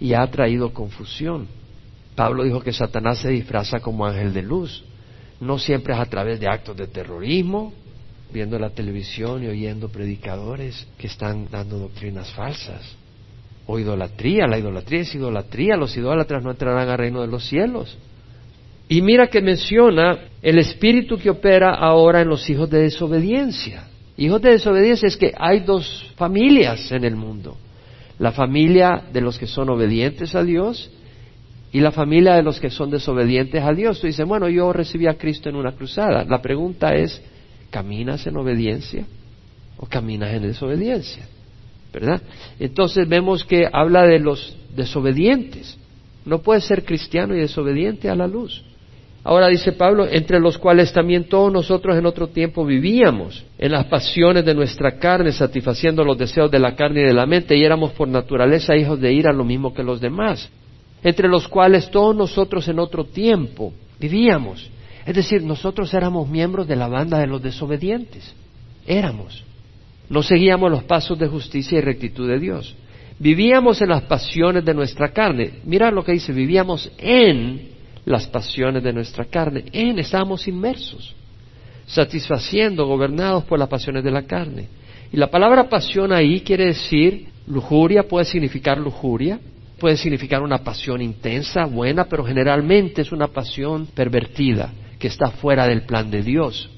Y 0.00 0.14
ha 0.14 0.26
traído 0.26 0.72
confusión. 0.72 1.48
Pablo 2.14 2.44
dijo 2.44 2.60
que 2.60 2.72
Satanás 2.72 3.18
se 3.18 3.30
disfraza 3.30 3.80
como 3.80 4.06
ángel 4.06 4.32
de 4.32 4.42
luz. 4.42 4.84
No 5.40 5.58
siempre 5.58 5.94
es 5.94 6.00
a 6.00 6.06
través 6.06 6.40
de 6.40 6.48
actos 6.48 6.76
de 6.76 6.86
terrorismo, 6.86 7.72
viendo 8.32 8.58
la 8.58 8.70
televisión 8.70 9.42
y 9.42 9.48
oyendo 9.48 9.88
predicadores 9.88 10.86
que 10.98 11.06
están 11.06 11.48
dando 11.50 11.78
doctrinas 11.78 12.30
falsas. 12.32 12.96
O 13.66 13.78
idolatría, 13.78 14.46
la 14.46 14.58
idolatría 14.58 15.00
es 15.00 15.14
idolatría, 15.14 15.76
los 15.76 15.96
idólatras 15.96 16.42
no 16.42 16.50
entrarán 16.50 16.88
al 16.88 16.98
reino 16.98 17.22
de 17.22 17.28
los 17.28 17.46
cielos. 17.46 17.96
Y 18.88 19.00
mira 19.00 19.28
que 19.28 19.40
menciona 19.40 20.18
el 20.42 20.58
espíritu 20.58 21.16
que 21.16 21.30
opera 21.30 21.74
ahora 21.74 22.20
en 22.20 22.28
los 22.28 22.48
hijos 22.50 22.68
de 22.68 22.82
desobediencia. 22.82 23.88
Hijos 24.16 24.42
de 24.42 24.50
desobediencia 24.50 25.08
es 25.08 25.16
que 25.16 25.32
hay 25.36 25.60
dos 25.60 26.12
familias 26.16 26.92
en 26.92 27.04
el 27.04 27.16
mundo. 27.16 27.56
La 28.18 28.32
familia 28.32 29.02
de 29.12 29.20
los 29.20 29.38
que 29.38 29.46
son 29.46 29.70
obedientes 29.70 30.34
a 30.34 30.44
Dios 30.44 30.90
y 31.72 31.80
la 31.80 31.90
familia 31.90 32.34
de 32.34 32.44
los 32.44 32.60
que 32.60 32.70
son 32.70 32.90
desobedientes 32.90 33.60
a 33.62 33.72
Dios. 33.72 34.00
Tú 34.00 34.06
dices, 34.06 34.24
bueno, 34.26 34.48
yo 34.48 34.72
recibí 34.72 35.08
a 35.08 35.18
Cristo 35.18 35.48
en 35.48 35.56
una 35.56 35.72
cruzada. 35.72 36.24
La 36.24 36.40
pregunta 36.40 36.94
es, 36.94 37.20
¿caminas 37.70 38.24
en 38.28 38.36
obediencia 38.36 39.04
o 39.76 39.86
caminas 39.86 40.32
en 40.32 40.42
desobediencia? 40.42 41.26
¿Verdad? 41.92 42.22
Entonces 42.60 43.08
vemos 43.08 43.44
que 43.44 43.68
habla 43.72 44.04
de 44.04 44.20
los 44.20 44.56
desobedientes. 44.76 45.76
No 46.24 46.38
puedes 46.42 46.64
ser 46.64 46.84
cristiano 46.84 47.34
y 47.34 47.40
desobediente 47.40 48.08
a 48.08 48.14
la 48.14 48.28
luz. 48.28 48.64
Ahora 49.26 49.48
dice 49.48 49.72
Pablo, 49.72 50.06
entre 50.06 50.38
los 50.38 50.58
cuales 50.58 50.92
también 50.92 51.24
todos 51.24 51.50
nosotros 51.50 51.96
en 51.96 52.04
otro 52.04 52.28
tiempo 52.28 52.66
vivíamos, 52.66 53.42
en 53.56 53.72
las 53.72 53.86
pasiones 53.86 54.44
de 54.44 54.54
nuestra 54.54 54.98
carne, 54.98 55.32
satisfaciendo 55.32 56.04
los 56.04 56.18
deseos 56.18 56.50
de 56.50 56.58
la 56.58 56.76
carne 56.76 57.00
y 57.00 57.04
de 57.04 57.14
la 57.14 57.24
mente, 57.24 57.56
y 57.56 57.64
éramos 57.64 57.92
por 57.92 58.06
naturaleza 58.06 58.76
hijos 58.76 59.00
de 59.00 59.14
ira 59.14 59.32
lo 59.32 59.42
mismo 59.42 59.72
que 59.72 59.82
los 59.82 59.98
demás, 59.98 60.50
entre 61.02 61.26
los 61.26 61.48
cuales 61.48 61.90
todos 61.90 62.14
nosotros 62.14 62.68
en 62.68 62.78
otro 62.78 63.06
tiempo 63.06 63.72
vivíamos. 63.98 64.70
Es 65.06 65.14
decir, 65.14 65.42
nosotros 65.42 65.94
éramos 65.94 66.28
miembros 66.28 66.68
de 66.68 66.76
la 66.76 66.88
banda 66.88 67.18
de 67.18 67.26
los 67.26 67.42
desobedientes, 67.42 68.34
éramos. 68.86 69.42
No 70.10 70.22
seguíamos 70.22 70.70
los 70.70 70.84
pasos 70.84 71.18
de 71.18 71.28
justicia 71.28 71.78
y 71.78 71.80
rectitud 71.80 72.28
de 72.28 72.38
Dios. 72.38 72.76
Vivíamos 73.18 73.80
en 73.80 73.88
las 73.88 74.02
pasiones 74.02 74.66
de 74.66 74.74
nuestra 74.74 75.12
carne. 75.12 75.60
Mira 75.64 75.90
lo 75.90 76.04
que 76.04 76.12
dice, 76.12 76.30
vivíamos 76.30 76.92
en 76.98 77.73
las 78.04 78.26
pasiones 78.26 78.82
de 78.82 78.92
nuestra 78.92 79.24
carne. 79.24 79.64
En 79.72 79.98
estamos 79.98 80.46
inmersos, 80.46 81.14
satisfaciendo, 81.86 82.86
gobernados 82.86 83.44
por 83.44 83.58
las 83.58 83.68
pasiones 83.68 84.04
de 84.04 84.10
la 84.10 84.22
carne. 84.22 84.68
Y 85.12 85.16
la 85.16 85.30
palabra 85.30 85.68
pasión 85.68 86.12
ahí 86.12 86.40
quiere 86.40 86.66
decir 86.66 87.28
lujuria, 87.46 88.04
puede 88.04 88.24
significar 88.24 88.78
lujuria, 88.78 89.38
puede 89.78 89.96
significar 89.96 90.42
una 90.42 90.58
pasión 90.58 91.02
intensa, 91.02 91.64
buena, 91.66 92.04
pero 92.04 92.24
generalmente 92.24 93.02
es 93.02 93.12
una 93.12 93.28
pasión 93.28 93.86
pervertida, 93.94 94.72
que 94.98 95.08
está 95.08 95.30
fuera 95.30 95.66
del 95.66 95.82
plan 95.82 96.10
de 96.10 96.22
Dios. 96.22 96.70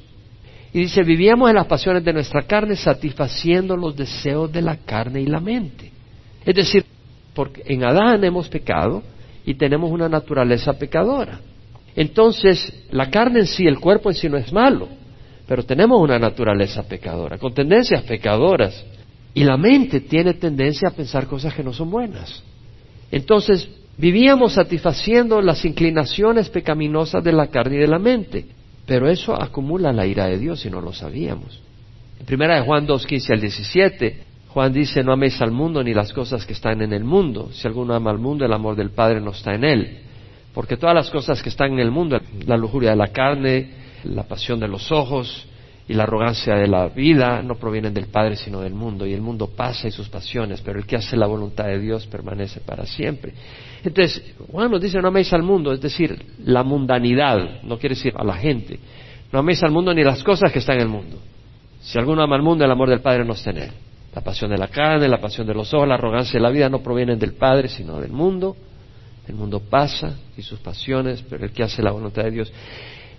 Y 0.73 0.81
dice, 0.81 1.03
vivíamos 1.03 1.49
en 1.49 1.57
las 1.57 1.67
pasiones 1.67 2.05
de 2.05 2.13
nuestra 2.13 2.43
carne, 2.43 2.77
satisfaciendo 2.77 3.77
los 3.77 3.97
deseos 3.97 4.53
de 4.53 4.63
la 4.63 4.77
carne 4.77 5.23
y 5.23 5.27
la 5.27 5.41
mente. 5.41 5.91
Es 6.45 6.55
decir, 6.55 6.85
porque 7.35 7.63
en 7.67 7.85
Adán 7.85 8.23
hemos 8.25 8.49
pecado 8.49 9.03
y 9.47 9.55
tenemos 9.55 9.91
una 9.91 10.09
naturaleza 10.09 10.75
pecadora. 10.75 11.41
Entonces, 11.95 12.85
la 12.91 13.11
carne 13.11 13.41
en 13.41 13.47
sí, 13.47 13.67
el 13.67 13.79
cuerpo 13.79 14.11
en 14.11 14.17
sí 14.17 14.29
no 14.29 14.37
es 14.37 14.53
malo, 14.53 14.89
pero 15.47 15.63
tenemos 15.63 15.99
una 16.01 16.19
naturaleza 16.19 16.83
pecadora, 16.83 17.39
con 17.39 17.55
tendencias 17.55 18.03
pecadoras. 18.03 18.85
Y 19.33 19.45
la 19.45 19.57
mente 19.57 20.01
tiene 20.01 20.35
tendencia 20.35 20.89
a 20.89 20.93
pensar 20.93 21.27
cosas 21.27 21.55
que 21.55 21.63
no 21.63 21.73
son 21.73 21.91
buenas. 21.91 22.43
Entonces, 23.11 23.69
vivíamos 23.97 24.55
satisfaciendo 24.55 25.41
las 25.41 25.65
inclinaciones 25.65 26.51
pecaminosas 26.51 27.23
de 27.23 27.33
la 27.33 27.47
carne 27.47 27.77
y 27.77 27.81
de 27.81 27.89
la 27.89 27.99
mente, 27.99 28.47
pero 28.85 29.09
eso 29.09 29.41
acumula 29.41 29.93
la 29.93 30.07
ira 30.07 30.27
de 30.27 30.39
Dios 30.39 30.67
y 30.67 30.71
no 30.71 30.81
lo 30.81 30.93
sabíamos. 30.93 31.61
En 32.19 32.27
primera 32.27 32.57
de 32.57 32.63
Juan 32.63 32.87
2, 32.87 33.07
15 33.07 33.33
al 33.33 33.41
17, 33.41 34.26
Juan 34.57 34.73
dice, 34.73 35.05
no 35.05 35.13
améis 35.13 35.39
al 35.43 35.51
mundo 35.51 35.85
ni 35.85 35.93
las 35.93 36.15
cosas 36.15 36.47
que 36.47 36.55
están 36.55 36.81
en 36.81 36.95
el 36.95 37.05
mundo. 37.05 37.51
Si 37.53 37.69
alguno 37.69 37.93
ama 37.93 38.11
al 38.11 38.17
mundo, 38.17 38.47
el 38.47 38.53
amor 38.55 38.75
del 38.75 38.89
Padre 38.89 39.21
no 39.21 39.33
está 39.33 39.55
en 39.55 39.65
él. 39.65 39.99
Porque 40.55 40.79
todas 40.79 40.95
las 40.95 41.11
cosas 41.11 41.43
que 41.43 41.51
están 41.51 41.75
en 41.75 41.81
el 41.81 41.91
mundo, 41.91 42.19
la 42.47 42.57
lujuria 42.57 42.89
de 42.89 42.97
la 42.97 43.09
carne, 43.09 43.71
la 44.05 44.23
pasión 44.23 44.59
de 44.59 44.67
los 44.67 44.91
ojos 44.91 45.47
y 45.87 45.93
la 45.93 46.05
arrogancia 46.05 46.55
de 46.55 46.69
la 46.69 46.89
vida, 46.89 47.43
no 47.43 47.57
provienen 47.57 47.93
del 47.93 48.07
Padre 48.07 48.35
sino 48.35 48.63
del 48.63 48.73
mundo. 48.73 49.07
Y 49.07 49.13
el 49.13 49.21
mundo 49.21 49.51
pasa 49.55 49.89
y 49.89 49.91
sus 49.91 50.09
pasiones, 50.09 50.63
pero 50.63 50.79
el 50.79 50.87
que 50.87 50.97
hace 50.97 51.19
la 51.19 51.27
voluntad 51.27 51.67
de 51.67 51.79
Dios 51.79 52.07
permanece 52.07 52.61
para 52.61 52.87
siempre. 52.87 53.35
Entonces, 53.85 54.37
Juan 54.51 54.71
nos 54.71 54.81
dice, 54.81 55.03
no 55.03 55.09
améis 55.09 55.31
al 55.35 55.43
mundo, 55.43 55.71
es 55.71 55.83
decir, 55.83 56.19
la 56.47 56.63
mundanidad, 56.63 57.61
no 57.63 57.77
quiere 57.77 57.95
decir 57.95 58.15
a 58.17 58.25
la 58.25 58.37
gente. 58.37 58.81
No 59.31 59.41
améis 59.41 59.63
al 59.63 59.71
mundo 59.71 59.93
ni 59.93 60.03
las 60.03 60.25
cosas 60.25 60.51
que 60.51 60.61
están 60.61 60.77
en 60.77 60.85
el 60.85 60.89
mundo. 60.89 61.19
Si 61.83 61.99
alguno 61.99 62.23
ama 62.23 62.37
al 62.37 62.43
mundo, 62.43 62.65
el 62.65 62.71
amor 62.71 62.89
del 62.89 63.03
Padre 63.03 63.23
no 63.23 63.35
está 63.35 63.51
en 63.51 63.59
él. 63.59 63.71
La 64.17 64.23
pasión 64.23 64.51
de 64.51 64.57
la 64.57 64.69
carne, 64.69 65.09
la 65.09 65.21
pasión 65.21 65.47
de 65.47 65.53
los 65.53 65.75
ojos, 65.75 65.87
la 65.87 65.97
arrogancia 65.97 66.39
de 66.39 66.43
la 66.43 66.49
vida 66.49 66.71
no 66.71 66.83
provienen 66.83 67.19
del 67.19 67.35
Padre, 67.35 67.69
sino 67.69 68.01
del 68.01 68.13
mundo. 68.13 68.57
El 69.29 69.35
mundo 69.35 69.61
pasa 69.61 70.17
y 70.39 70.41
sus 70.41 70.59
pasiones, 70.59 71.23
pero 71.29 71.45
el 71.45 71.53
que 71.53 71.63
hace 71.63 71.83
la 71.83 71.91
voluntad 71.91 72.25
de 72.25 72.31
Dios. 72.31 72.51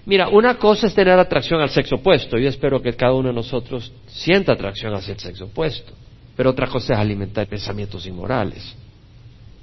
Mira, 0.08 0.28
una 0.30 0.58
cosa 0.58 0.88
es 0.88 0.96
tener 0.96 1.20
atracción 1.20 1.62
al 1.62 1.70
sexo 1.70 1.98
opuesto. 1.98 2.40
Yo 2.40 2.50
espero 2.50 2.82
que 2.82 2.94
cada 2.94 3.14
uno 3.14 3.28
de 3.28 3.36
nosotros 3.36 3.94
sienta 4.08 4.54
atracción 4.54 4.92
hacia 4.96 5.14
el 5.14 5.20
sexo 5.20 5.46
opuesto. 5.46 5.94
Pero 6.36 6.50
otra 6.50 6.66
cosa 6.66 6.94
es 6.94 7.00
alimentar 7.00 7.46
pensamientos 7.46 8.08
inmorales. 8.08 8.76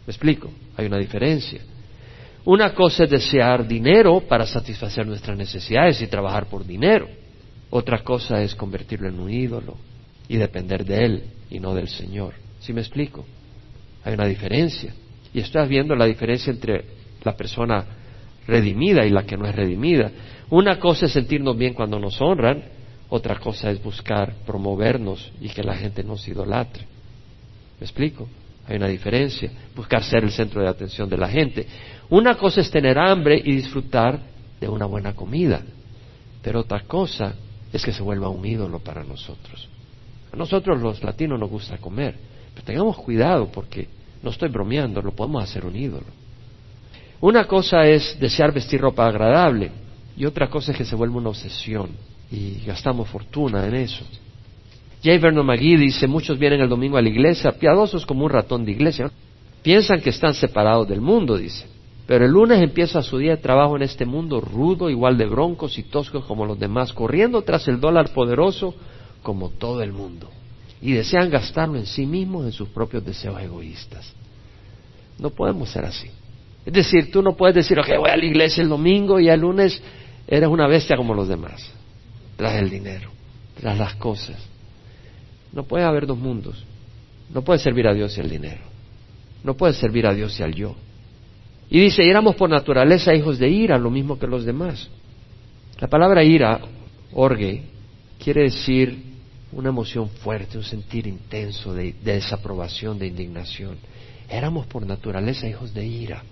¿Me 0.07 0.13
explico? 0.13 0.53
Hay 0.77 0.87
una 0.87 0.99
diferencia. 0.99 1.61
Una 2.45 2.73
cosa 2.75 3.05
es 3.05 3.11
desear 3.11 3.67
dinero 3.67 4.21
para 4.21 4.47
satisfacer 4.47 5.05
nuestras 5.05 5.37
necesidades 5.37 6.01
y 6.01 6.07
trabajar 6.07 6.47
por 6.47 6.65
dinero. 6.65 7.09
Otra 7.71 8.05
cosa 8.05 8.41
es 8.41 8.55
convertirlo 8.55 9.09
en 9.09 9.19
un 9.19 9.31
ídolo 9.33 9.75
y 10.29 10.37
depender 10.37 10.85
de 10.85 11.05
él 11.05 11.25
y 11.51 11.61
no 11.61 11.75
del 11.75 11.89
Señor. 11.89 12.35
¿Sí 12.61 12.73
me 12.73 12.81
explico? 12.81 13.25
Hay 14.05 14.15
una 14.15 14.27
diferencia. 14.27 14.95
Y 15.33 15.41
estás 15.41 15.69
viendo 15.69 15.95
la 15.95 16.07
diferencia 16.07 16.53
entre 16.53 16.85
la 17.23 17.37
persona 17.37 17.85
redimida 18.47 19.05
y 19.05 19.11
la 19.11 19.25
que 19.25 19.37
no 19.37 19.47
es 19.47 19.55
redimida. 19.55 20.11
Una 20.51 20.79
cosa 20.79 21.07
es 21.07 21.13
sentirnos 21.13 21.57
bien 21.57 21.75
cuando 21.75 21.99
nos 21.99 22.21
honran, 22.21 22.63
otra 23.09 23.39
cosa 23.39 23.71
es 23.71 23.83
buscar 23.83 24.35
promovernos 24.47 25.33
y 25.41 25.49
que 25.49 25.63
la 25.63 25.77
gente 25.77 26.03
nos 26.03 26.27
idolatre. 26.29 26.85
¿Me 27.79 27.85
explico? 27.85 28.29
Hay 28.67 28.77
una 28.77 28.89
diferencia. 28.89 29.51
Buscar 29.75 30.03
ser 30.03 30.25
el 30.25 30.31
centro 30.31 30.63
de 30.63 30.69
atención 30.69 31.09
de 31.09 31.19
la 31.19 31.29
gente. 31.29 31.67
Una 32.11 32.37
cosa 32.37 32.61
es 32.61 32.71
tener 32.71 32.99
hambre 32.99 33.41
y 33.43 33.57
disfrutar 33.57 34.21
de 34.61 34.69
una 34.69 34.87
buena 34.87 35.15
comida, 35.15 35.63
pero 36.43 36.61
otra 36.61 36.81
cosa 36.81 37.35
es 37.73 37.85
que 37.85 37.93
se 37.93 38.03
vuelva 38.03 38.29
un 38.29 38.45
ídolo 38.47 38.79
para 38.79 39.03
nosotros. 39.03 39.69
Nosotros 40.35 40.81
los 40.81 41.03
latinos 41.03 41.39
nos 41.39 41.51
gusta 41.51 41.79
comer, 41.79 42.15
pero 42.55 42.67
tengamos 42.67 42.97
cuidado 42.97 43.49
porque 43.53 43.89
no 44.23 44.31
estoy 44.31 44.49
bromeando, 44.49 45.03
lo 45.03 45.13
podemos 45.13 45.43
hacer 45.43 45.65
un 45.65 45.77
ídolo. 45.77 46.07
Una 47.21 47.47
cosa 47.47 47.87
es 47.87 48.19
desear 48.19 48.53
vestir 48.53 48.81
ropa 48.81 49.07
agradable 49.07 49.71
y 50.17 50.25
otra 50.25 50.49
cosa 50.49 50.73
es 50.73 50.79
que 50.79 50.85
se 50.85 50.97
vuelva 50.97 51.17
una 51.17 51.31
obsesión 51.31 51.91
y 52.31 52.65
gastamos 52.67 53.09
fortuna 53.09 53.67
en 53.67 53.75
eso. 53.75 54.05
J. 55.03 55.19
Vernon 55.19 55.47
McGee 55.47 55.77
dice, 55.77 56.07
muchos 56.07 56.39
vienen 56.39 56.63
el 56.63 56.69
domingo 56.69 56.97
a 56.97 57.03
la 57.03 57.09
iglesia, 57.11 57.53
piadosos 57.53 58.07
como 58.07 58.25
un 58.25 58.31
ratón 58.31 58.65
de 58.65 58.73
iglesia. 58.73 59.11
Piensan 59.63 60.01
que 60.01 60.11
están 60.11 60.33
separados 60.33 60.89
del 60.89 61.03
mundo, 61.03 61.37
dice. 61.37 61.67
Pero 62.07 62.25
el 62.25 62.31
lunes 62.31 62.63
empieza 62.63 63.03
su 63.03 63.19
día 63.19 63.33
de 63.33 63.43
trabajo 63.43 63.77
en 63.77 63.83
este 63.83 64.05
mundo 64.07 64.41
rudo, 64.41 64.91
igual 64.91 65.17
de 65.19 65.27
broncos 65.27 65.79
y 65.79 65.83
toscos 65.85 66.25
como 66.25 66.47
los 66.47 66.59
demás, 66.59 66.93
corriendo 66.93 67.43
tras 67.43 67.69
el 67.69 67.81
dólar 67.81 68.13
poderoso 68.15 68.75
como 69.25 69.49
todo 69.49 69.83
el 69.83 69.93
mundo. 69.93 70.31
Y 70.81 70.93
desean 70.93 71.31
gastarlo 71.31 71.77
en 71.77 71.87
sí 71.87 72.07
mismos, 72.07 72.45
en 72.45 72.53
sus 72.53 72.69
propios 72.69 73.05
deseos 73.05 73.41
egoístas. 73.41 74.13
No 75.19 75.31
podemos 75.31 75.71
ser 75.71 75.87
así. 75.87 76.09
Es 76.65 76.73
decir, 76.73 77.11
tú 77.11 77.23
no 77.23 77.35
puedes 77.35 77.57
decir, 77.57 77.79
ok, 77.81 77.89
voy 77.99 78.11
a 78.11 78.17
la 78.17 78.25
iglesia 78.25 78.63
el 78.63 78.69
domingo 78.69 79.19
y 79.19 79.29
el 79.29 79.41
lunes 79.41 79.83
eres 80.29 80.49
una 80.49 80.69
bestia 80.69 80.97
como 80.97 81.15
los 81.15 81.27
demás, 81.27 81.73
tras 82.37 82.55
el 82.55 82.71
dinero, 82.71 83.11
tras 83.59 83.79
las 83.79 83.95
cosas. 83.95 84.37
No 85.53 85.65
puede 85.65 85.85
haber 85.85 86.07
dos 86.07 86.19
mundos. 86.19 86.65
No 87.33 87.43
puede 87.43 87.59
servir 87.59 87.89
a 87.89 87.95
Dios 87.95 88.17
y 88.19 88.21
al 88.21 88.29
dinero. 88.29 88.63
No 89.43 89.55
puede 89.55 89.73
servir 89.73 90.07
a 90.07 90.15
Dios 90.15 90.39
y 90.39 90.43
al 90.43 90.55
yo. 90.55 90.75
Y 91.71 91.81
dice, 91.81 92.03
éramos 92.09 92.37
por 92.37 92.51
naturaleza 92.51 93.15
hijos 93.15 93.39
de 93.39 93.49
ira, 93.49 93.79
lo 93.79 93.91
mismo 93.91 94.19
que 94.19 94.27
los 94.27 94.45
demás. 94.45 94.91
La 95.81 95.89
palabra 95.89 96.23
ira, 96.23 96.61
orgue, 97.13 97.63
quiere 98.23 98.43
decir 98.43 99.14
una 99.55 99.69
emoción 99.69 100.09
fuerte, 100.09 100.59
un 100.59 100.65
sentir 100.65 101.07
intenso 101.07 101.73
de, 101.73 101.93
de 101.93 102.15
desaprobación, 102.15 102.99
de 102.99 103.07
indignación. 103.07 103.77
Éramos 104.29 104.67
por 104.67 104.85
naturaleza 104.85 105.49
hijos 105.49 105.73
de 105.73 105.87
ira. 105.87 106.23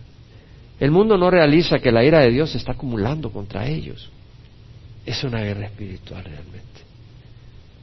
El 0.81 0.91
mundo 0.91 1.17
no 1.17 1.31
realiza 1.31 1.79
que 1.79 1.93
la 1.93 2.05
ira 2.05 2.21
de 2.21 2.31
Dios 2.31 2.51
se 2.51 2.59
está 2.59 2.73
acumulando 2.73 3.31
contra 3.31 3.69
ellos. 3.69 4.11
Es 5.07 5.23
una 5.25 5.41
guerra 5.41 5.67
espiritual 5.67 6.25
realmente. 6.25 6.63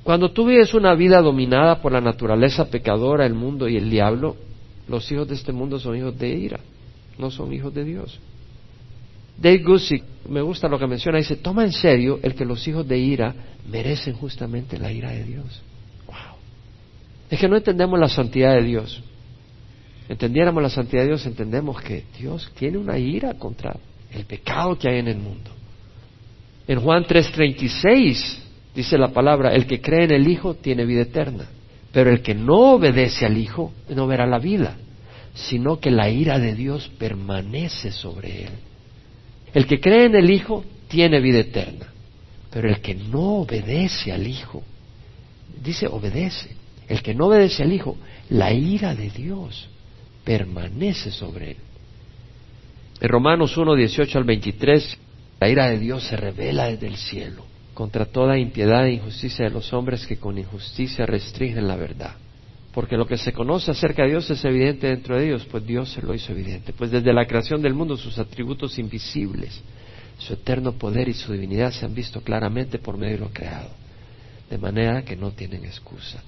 Cuando 0.04 0.32
tú 0.32 0.46
vives 0.46 0.74
una 0.74 0.96
vida 0.96 1.22
dominada 1.22 1.82
por 1.82 1.92
la 1.92 2.02
naturaleza 2.02 2.70
pecadora, 2.70 3.26
el 3.26 3.34
mundo 3.34 3.68
y 3.68 3.78
el 3.78 3.90
diablo, 3.90 4.36
los 4.88 5.10
hijos 5.12 5.28
de 5.28 5.36
este 5.36 5.52
mundo 5.52 5.80
son 5.80 5.98
hijos 5.98 6.18
de 6.18 6.30
ira, 6.30 6.60
no 7.18 7.30
son 7.30 7.54
hijos 7.54 7.74
de 7.74 7.84
Dios. 7.84 8.20
Dave 9.42 9.64
Gusick, 9.64 10.04
me 10.28 10.42
gusta 10.42 10.68
lo 10.68 10.78
que 10.78 10.86
menciona, 10.86 11.18
dice, 11.18 11.38
toma 11.38 11.64
en 11.64 11.72
serio 11.72 12.20
el 12.22 12.36
que 12.36 12.46
los 12.46 12.68
hijos 12.68 12.88
de 12.88 12.98
ira 12.98 13.34
merecen 13.70 14.14
justamente 14.16 14.78
la 14.78 14.92
ira 14.92 15.12
de 15.12 15.24
Dios. 15.24 15.62
Wow. 16.08 16.38
Es 17.30 17.40
que 17.40 17.48
no 17.48 17.56
entendemos 17.56 17.98
la 18.00 18.10
santidad 18.10 18.56
de 18.56 18.64
Dios. 18.64 19.02
Entendiéramos 20.10 20.62
la 20.62 20.70
santidad 20.70 21.04
de 21.04 21.10
Dios, 21.10 21.26
entendemos 21.26 21.82
que 21.82 22.04
Dios 22.18 22.52
tiene 22.58 22.78
una 22.78 22.98
ira 22.98 23.36
contra 23.36 23.78
el 24.12 24.26
pecado 24.26 24.78
que 24.78 24.90
hay 24.90 25.00
en 25.00 25.08
el 25.08 25.18
mundo. 25.18 25.52
En 26.68 26.82
Juan 26.82 27.06
3:36 27.06 28.40
dice 28.76 28.98
la 28.98 29.10
palabra, 29.10 29.54
el 29.54 29.68
que 29.68 29.80
cree 29.80 30.06
en 30.06 30.12
el 30.12 30.28
Hijo 30.28 30.56
tiene 30.56 30.86
vida 30.86 31.04
eterna, 31.04 31.46
pero 31.94 32.10
el 32.10 32.22
que 32.22 32.34
no 32.34 32.74
obedece 32.74 33.26
al 33.26 33.38
Hijo 33.38 33.72
no 33.90 34.06
verá 34.06 34.26
la 34.26 34.40
vida, 34.40 34.78
sino 35.34 35.80
que 35.80 35.92
la 35.92 36.10
ira 36.10 36.40
de 36.40 36.56
Dios 36.56 36.92
permanece 36.98 37.92
sobre 37.92 38.44
él. 38.44 38.69
El 39.54 39.66
que 39.66 39.80
cree 39.80 40.06
en 40.06 40.16
el 40.16 40.30
Hijo 40.30 40.64
tiene 40.88 41.20
vida 41.20 41.40
eterna, 41.40 41.88
pero 42.52 42.70
el 42.70 42.82
que 42.82 42.96
no 42.96 43.40
obedece 43.42 44.12
al 44.12 44.28
Hijo, 44.28 44.64
dice 45.62 45.88
obedece, 45.88 46.56
el 46.88 47.02
que 47.02 47.14
no 47.14 47.28
obedece 47.28 47.64
al 47.64 47.74
Hijo, 47.74 47.98
la 48.30 48.52
ira 48.54 48.96
de 48.96 49.10
Dios 49.10 49.68
permanece 50.24 51.12
sobre 51.12 51.52
él. 51.52 51.58
En 53.02 53.10
Romanos 53.10 53.56
1, 53.58 53.76
18 53.76 54.18
al 54.18 54.24
23, 54.24 54.98
la 55.40 55.50
ira 55.50 55.70
de 55.70 55.80
Dios 55.80 56.04
se 56.04 56.18
revela 56.18 56.66
desde 56.66 56.88
el 56.88 56.98
cielo 56.98 57.46
contra 57.74 58.06
toda 58.06 58.38
impiedad 58.38 58.86
e 58.88 58.94
injusticia 58.94 59.46
de 59.46 59.52
los 59.52 59.72
hombres 59.72 60.06
que 60.06 60.18
con 60.18 60.38
injusticia 60.38 61.06
restringen 61.06 61.66
la 61.66 61.78
verdad. 61.78 62.16
Porque 62.74 62.98
lo 62.98 63.08
que 63.08 63.18
se 63.18 63.34
conoce 63.34 63.72
acerca 63.72 64.04
de 64.04 64.10
Dios 64.10 64.30
es 64.30 64.44
evidente 64.46 64.88
dentro 64.88 65.18
de 65.18 65.28
ellos, 65.28 65.46
pues 65.50 65.66
Dios 65.66 65.92
se 65.92 66.02
lo 66.02 66.14
hizo 66.14 66.32
evidente. 66.32 66.74
Pues 66.74 66.92
desde 66.92 67.14
la 67.14 67.26
creación 67.26 67.62
del 67.62 67.74
mundo 67.74 67.98
sus 67.98 68.20
atributos 68.20 68.78
invisibles, 68.78 69.62
su 70.20 70.34
eterno 70.34 70.74
poder 70.74 71.10
y 71.10 71.14
su 71.14 71.34
divinidad 71.34 71.72
se 71.72 71.86
han 71.86 71.96
visto 71.96 72.22
claramente 72.22 72.78
por 72.78 72.98
medio 72.98 73.16
de 73.16 73.22
lo 73.22 73.30
creado, 73.30 73.70
de 74.50 74.58
manera 74.58 75.04
que 75.04 75.16
no 75.16 75.32
tienen 75.32 75.66
excusa. 75.66 76.22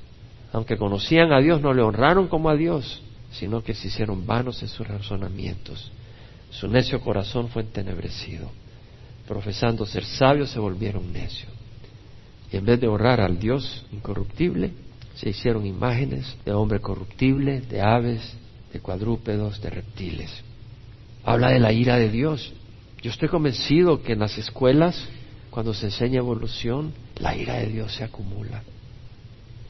Aunque 0.52 0.78
conocían 0.78 1.32
a 1.32 1.40
Dios, 1.40 1.62
no 1.62 1.74
le 1.74 1.82
honraron 1.82 2.28
como 2.28 2.50
a 2.50 2.56
Dios, 2.56 3.02
sino 3.32 3.64
que 3.64 3.74
se 3.74 3.88
hicieron 3.88 4.26
vanos 4.26 4.62
en 4.62 4.68
sus 4.68 4.88
razonamientos. 4.88 5.92
Su 6.50 6.68
necio 6.68 7.00
corazón 7.02 7.50
fue 7.50 7.62
entenebrecido 7.62 8.50
profesando 9.32 9.86
ser 9.86 10.04
sabios, 10.04 10.50
se 10.50 10.60
volvieron 10.60 11.12
necios. 11.14 11.52
Y 12.52 12.58
en 12.58 12.66
vez 12.66 12.82
de 12.82 12.88
honrar 12.90 13.22
al 13.22 13.40
Dios 13.40 13.86
incorruptible, 13.94 14.74
se 15.16 15.30
hicieron 15.30 15.66
imágenes 15.66 16.38
de 16.46 16.54
hombre 16.54 16.80
corruptible, 16.80 17.62
de 17.62 17.82
aves, 17.82 18.36
de 18.72 18.80
cuadrúpedos, 18.80 19.62
de 19.62 19.70
reptiles. 19.70 20.32
Habla 21.24 21.50
de 21.50 21.60
la 21.60 21.72
ira 21.72 21.98
de 21.98 22.10
Dios. 22.10 22.54
Yo 23.02 23.12
estoy 23.12 23.30
convencido 23.30 24.02
que 24.02 24.14
en 24.14 24.20
las 24.20 24.38
escuelas, 24.38 25.08
cuando 25.50 25.74
se 25.74 25.88
enseña 25.88 26.20
evolución, 26.20 26.94
la 27.18 27.36
ira 27.36 27.56
de 27.56 27.68
Dios 27.68 27.94
se 27.94 28.04
acumula. 28.04 28.64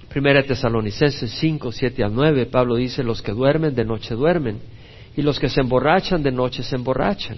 Primera 0.10 0.44
Tesalonicenses 0.44 1.32
5, 1.40 1.72
7 1.72 2.04
al 2.04 2.14
9, 2.14 2.46
Pablo 2.48 2.76
dice, 2.76 3.04
los 3.04 3.22
que 3.22 3.32
duermen 3.32 3.74
de 3.74 3.86
noche 3.86 4.14
duermen, 4.14 4.60
y 5.16 5.22
los 5.22 5.40
que 5.40 5.50
se 5.50 5.62
emborrachan 5.62 6.22
de 6.22 6.32
noche 6.32 6.64
se 6.64 6.76
emborrachan. 6.76 7.38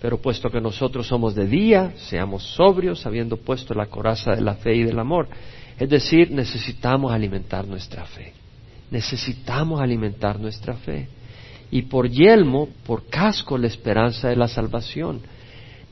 Pero 0.00 0.18
puesto 0.18 0.50
que 0.50 0.60
nosotros 0.60 1.06
somos 1.06 1.34
de 1.34 1.46
día, 1.46 1.92
seamos 1.96 2.42
sobrios, 2.42 3.06
habiendo 3.06 3.36
puesto 3.36 3.74
la 3.74 3.86
coraza 3.86 4.32
de 4.34 4.42
la 4.42 4.54
fe 4.54 4.74
y 4.74 4.82
del 4.82 4.98
amor. 4.98 5.28
Es 5.78 5.88
decir, 5.88 6.30
necesitamos 6.30 7.12
alimentar 7.12 7.66
nuestra 7.66 8.04
fe. 8.04 8.32
Necesitamos 8.90 9.80
alimentar 9.80 10.38
nuestra 10.38 10.74
fe. 10.74 11.08
Y 11.70 11.82
por 11.82 12.08
yelmo, 12.08 12.68
por 12.86 13.06
casco, 13.08 13.58
la 13.58 13.66
esperanza 13.66 14.28
de 14.28 14.36
la 14.36 14.46
salvación. 14.46 15.20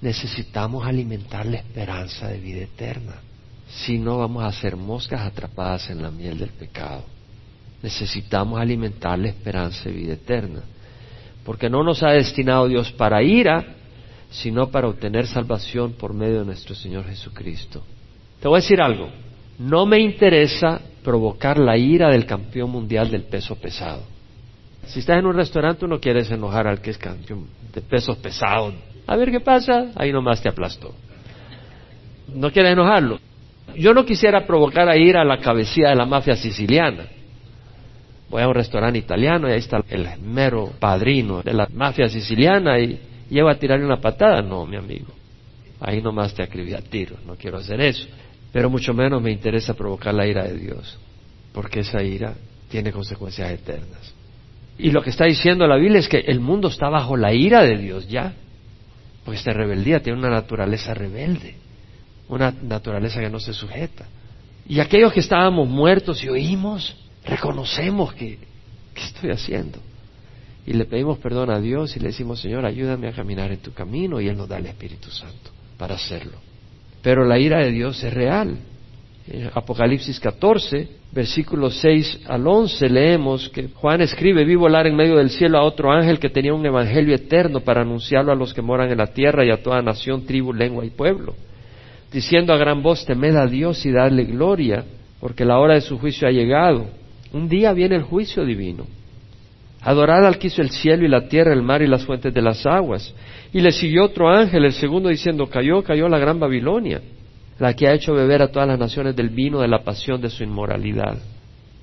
Necesitamos 0.01 0.87
alimentar 0.87 1.47
la 1.47 1.57
esperanza 1.57 2.29
de 2.29 2.39
vida 2.39 2.63
eterna. 2.63 3.15
Si 3.69 3.99
no, 3.99 4.19
vamos 4.19 4.45
a 4.45 4.53
ser 4.53 4.77
moscas 4.77 5.23
atrapadas 5.23 5.91
en 5.91 6.03
la 6.03 6.11
miel 6.11 6.39
del 6.39 6.51
pecado. 6.51 7.05
Necesitamos 7.83 8.61
alimentar 8.61 9.19
la 9.19 9.29
esperanza 9.29 9.89
de 9.89 9.93
vida 9.93 10.13
eterna. 10.13 10.61
Porque 11.45 11.69
no 11.69 11.83
nos 11.83 12.03
ha 12.03 12.11
destinado 12.11 12.69
Dios 12.69 12.93
para 12.93 13.23
ira, 13.23 13.65
sino 14.31 14.71
para 14.71 14.89
obtener 14.89 15.27
salvación 15.27 15.93
por 15.95 16.15
medio 16.15 16.41
de 16.41 16.47
nuestro 16.47 16.75
Señor 16.75 17.05
Jesucristo. 17.07 17.83
Te 18.41 18.47
voy 18.47 18.59
a 18.59 18.63
decir 18.63 18.81
algo. 18.81 19.11
No 19.59 19.87
me 19.87 20.01
interesa 20.01 20.81
provocar 21.03 21.59
la 21.59 21.77
ira 21.77 22.11
del 22.11 22.27
campeón 22.27 22.71
mundial 22.71 23.11
del 23.11 23.25
peso 23.25 23.57
pesado. 23.57 24.03
Si 24.87 25.01
estás 25.01 25.19
en 25.19 25.27
un 25.27 25.35
restaurante, 25.35 25.87
no 25.87 26.01
quieres 26.01 26.31
enojar 26.31 26.67
al 26.67 26.81
que 26.81 26.91
es 26.91 26.99
campeón 26.99 27.47
de 27.73 27.81
pesos 27.81 28.17
pesados. 28.19 28.75
A 29.07 29.17
ver 29.17 29.31
qué 29.31 29.41
pasa, 29.41 29.91
ahí 29.95 30.13
nomás 30.13 30.43
te 30.43 30.49
aplastó. 30.49 30.95
No 32.35 32.51
quieres 32.51 32.73
enojarlo. 32.73 33.19
Yo 33.77 33.95
no 33.95 34.05
quisiera 34.05 34.47
provocar 34.47 34.89
a 34.89 34.97
ira 34.97 35.23
a 35.23 35.25
la 35.25 35.39
cabecilla 35.39 35.91
de 35.91 35.97
la 35.97 36.07
mafia 36.07 36.37
siciliana. 36.37 37.07
Voy 38.29 38.43
a 38.43 38.49
un 38.49 38.55
restaurante 38.55 38.99
italiano 38.99 39.49
y 39.49 39.53
ahí 39.53 39.59
está 39.59 39.83
el 39.89 40.09
mero 40.21 40.73
padrino 40.79 41.43
de 41.43 41.53
la 41.53 41.69
mafia 41.73 42.09
siciliana 42.09 42.79
y 42.79 42.99
llevo 43.31 43.49
a 43.51 43.55
tirarle 43.55 43.85
una 43.85 44.01
patada. 44.01 44.41
No, 44.43 44.67
mi 44.67 44.77
amigo. 44.77 45.13
Ahí 45.81 46.01
nomás 46.01 46.35
te 46.35 46.43
acribí 46.43 46.75
a 46.75 46.81
tiro. 46.81 47.17
No 47.27 47.35
quiero 47.37 47.59
hacer 47.59 47.81
eso. 47.81 48.09
Pero 48.53 48.69
mucho 48.69 48.93
menos 48.93 49.23
me 49.23 49.33
interesa 49.33 49.75
provocar 49.75 50.15
la 50.15 50.27
ira 50.27 50.45
de 50.45 50.57
Dios. 50.57 50.99
Porque 51.53 51.81
esa 51.81 52.03
ira 52.03 52.35
tiene 52.69 52.93
consecuencias 52.93 53.51
eternas. 53.51 54.15
Y 54.79 54.91
lo 54.91 55.03
que 55.03 55.11
está 55.11 55.25
diciendo 55.25 55.67
la 55.67 55.77
Biblia 55.77 55.99
es 55.99 56.09
que 56.09 56.19
el 56.19 56.41
mundo 56.41 56.69
está 56.69 56.89
bajo 56.89 57.17
la 57.17 57.33
ira 57.33 57.63
de 57.63 57.79
Dios 57.79 58.09
ya. 58.09 58.35
Porque 59.25 59.39
esta 59.39 59.53
rebeldía 59.53 60.01
tiene 60.01 60.19
una 60.19 60.31
naturaleza 60.31 60.95
rebelde, 60.95 61.55
una 62.29 62.51
naturaleza 62.51 63.21
que 63.21 63.31
no 63.31 63.41
se 63.41 63.53
sujeta. 63.53 64.07
Y 64.69 64.81
aquellos 64.81 65.13
que 65.13 65.21
estábamos 65.21 65.69
muertos 65.69 66.23
y 66.25 66.29
oímos, 66.29 66.97
reconocemos 67.25 68.13
que, 68.15 68.39
¿qué 68.95 69.03
estoy 69.03 69.31
haciendo? 69.31 69.79
Y 70.67 70.75
le 70.75 70.85
pedimos 70.85 71.19
perdón 71.19 71.51
a 71.51 71.61
Dios 71.61 71.97
y 71.97 72.01
le 72.01 72.09
decimos, 72.09 72.41
Señor, 72.41 72.65
ayúdame 72.65 73.09
a 73.09 73.13
caminar 73.13 73.51
en 73.51 73.59
tu 73.59 73.73
camino 73.73 74.21
y 74.21 74.29
Él 74.29 74.37
nos 74.37 74.49
da 74.49 74.59
el 74.59 74.67
Espíritu 74.67 75.11
Santo 75.11 75.51
para 75.77 75.95
hacerlo. 75.95 76.52
Pero 77.03 77.25
la 77.25 77.39
ira 77.39 77.59
de 77.59 77.73
Dios 77.73 78.03
es 78.03 78.15
real. 78.15 78.59
En 79.27 79.51
Apocalipsis 79.55 80.19
14, 80.19 80.89
versículos 81.13 81.77
6 81.81 82.21
al 82.27 82.47
11, 82.47 82.89
leemos 82.89 83.49
que 83.51 83.69
Juan 83.69 84.01
escribe, 84.01 84.45
vi 84.45 84.55
volar 84.57 84.87
en 84.87 84.97
medio 84.97 85.17
del 85.17 85.31
cielo 85.31 85.59
a 85.59 85.65
otro 85.65 85.93
ángel 85.93 86.19
que 86.19 86.31
tenía 86.31 86.55
un 86.55 86.67
evangelio 86.67 87.15
eterno 87.15 87.61
para 87.61 87.83
anunciarlo 87.83 88.33
a 88.33 88.37
los 88.37 88.53
que 88.55 88.63
moran 88.63 88.91
en 88.91 88.99
la 88.99 89.09
tierra 89.09 89.45
y 89.45 89.51
a 89.51 89.63
toda 89.63 89.83
nación, 89.83 90.27
tribu, 90.27 90.53
lengua 90.53 90.85
y 90.85 90.91
pueblo, 90.91 91.35
diciendo 92.13 92.53
a 92.53 92.57
gran 92.57 92.83
voz, 92.83 93.05
temed 93.05 93.37
a 93.37 93.47
Dios 93.47 93.85
y 93.87 93.93
dadle 93.93 94.25
gloria, 94.25 94.85
porque 95.21 95.45
la 95.45 95.59
hora 95.59 95.75
de 95.75 95.83
su 95.83 95.99
juicio 95.99 96.27
ha 96.27 96.33
llegado. 96.33 96.87
Un 97.33 97.49
día 97.49 97.73
viene 97.73 97.97
el 97.97 98.03
juicio 98.03 98.45
divino. 98.45 98.87
Adorad 99.83 100.27
al 100.27 100.39
que 100.39 100.47
hizo 100.47 100.63
el 100.63 100.71
cielo 100.71 101.05
y 101.05 101.09
la 101.09 101.29
tierra, 101.29 101.53
el 101.53 101.63
mar 101.63 101.83
y 101.83 101.87
las 101.87 102.05
fuentes 102.05 102.33
de 102.33 102.43
las 102.43 102.65
aguas. 102.67 103.15
Y 103.53 103.61
le 103.61 103.73
siguió 103.73 104.05
otro 104.05 104.31
ángel, 104.31 104.65
el 104.65 104.73
segundo, 104.73 105.09
diciendo, 105.09 105.47
cayó, 105.49 105.83
cayó 105.83 106.09
la 106.09 106.19
gran 106.19 106.39
Babilonia 106.39 107.01
la 107.63 107.75
que 107.75 107.87
ha 107.87 107.95
hecho 107.95 108.13
beber 108.13 108.43
a 108.43 108.49
todas 108.49 108.67
las 108.67 108.79
naciones 108.79 109.15
del 109.15 109.29
vino 109.29 109.61
de 109.61 109.69
la 109.69 109.85
pasión 109.85 110.21
de 110.21 110.31
su 110.31 110.43
inmoralidad. 110.43 111.17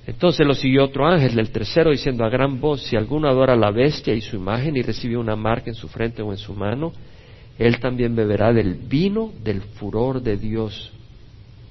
Entonces 0.06 0.46
lo 0.46 0.52
siguió 0.52 0.84
otro 0.84 1.06
ángel, 1.06 1.38
el 1.38 1.50
tercero, 1.50 1.90
diciendo 1.90 2.22
a 2.22 2.28
gran 2.28 2.60
voz, 2.60 2.82
si 2.82 2.96
alguno 2.96 3.28
adora 3.28 3.54
a 3.54 3.56
la 3.56 3.70
bestia 3.70 4.12
y 4.12 4.20
su 4.20 4.36
imagen 4.36 4.76
y 4.76 4.82
recibe 4.82 5.16
una 5.16 5.36
marca 5.36 5.70
en 5.70 5.74
su 5.74 5.88
frente 5.88 6.20
o 6.20 6.32
en 6.32 6.36
su 6.36 6.52
mano, 6.52 6.92
él 7.58 7.80
también 7.80 8.14
beberá 8.14 8.52
del 8.52 8.74
vino 8.74 9.32
del 9.42 9.62
furor 9.62 10.20
de 10.20 10.36
Dios. 10.36 10.92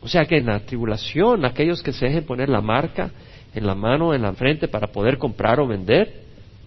O 0.02 0.08
sea 0.08 0.26
que 0.26 0.38
en 0.38 0.48
la 0.48 0.60
tribulación, 0.62 1.46
aquellos 1.46 1.84
que 1.84 1.94
se 1.94 2.06
dejen 2.06 2.24
poner 2.24 2.50
la 2.50 2.62
marca 2.62 3.12
en 3.53 3.65
la 3.65 3.75
mano 3.75 4.13
en 4.13 4.21
la 4.21 4.33
frente 4.33 4.67
para 4.67 4.88
poder 4.88 5.17
comprar 5.17 5.59
o 5.59 5.67
vender, 5.67 6.23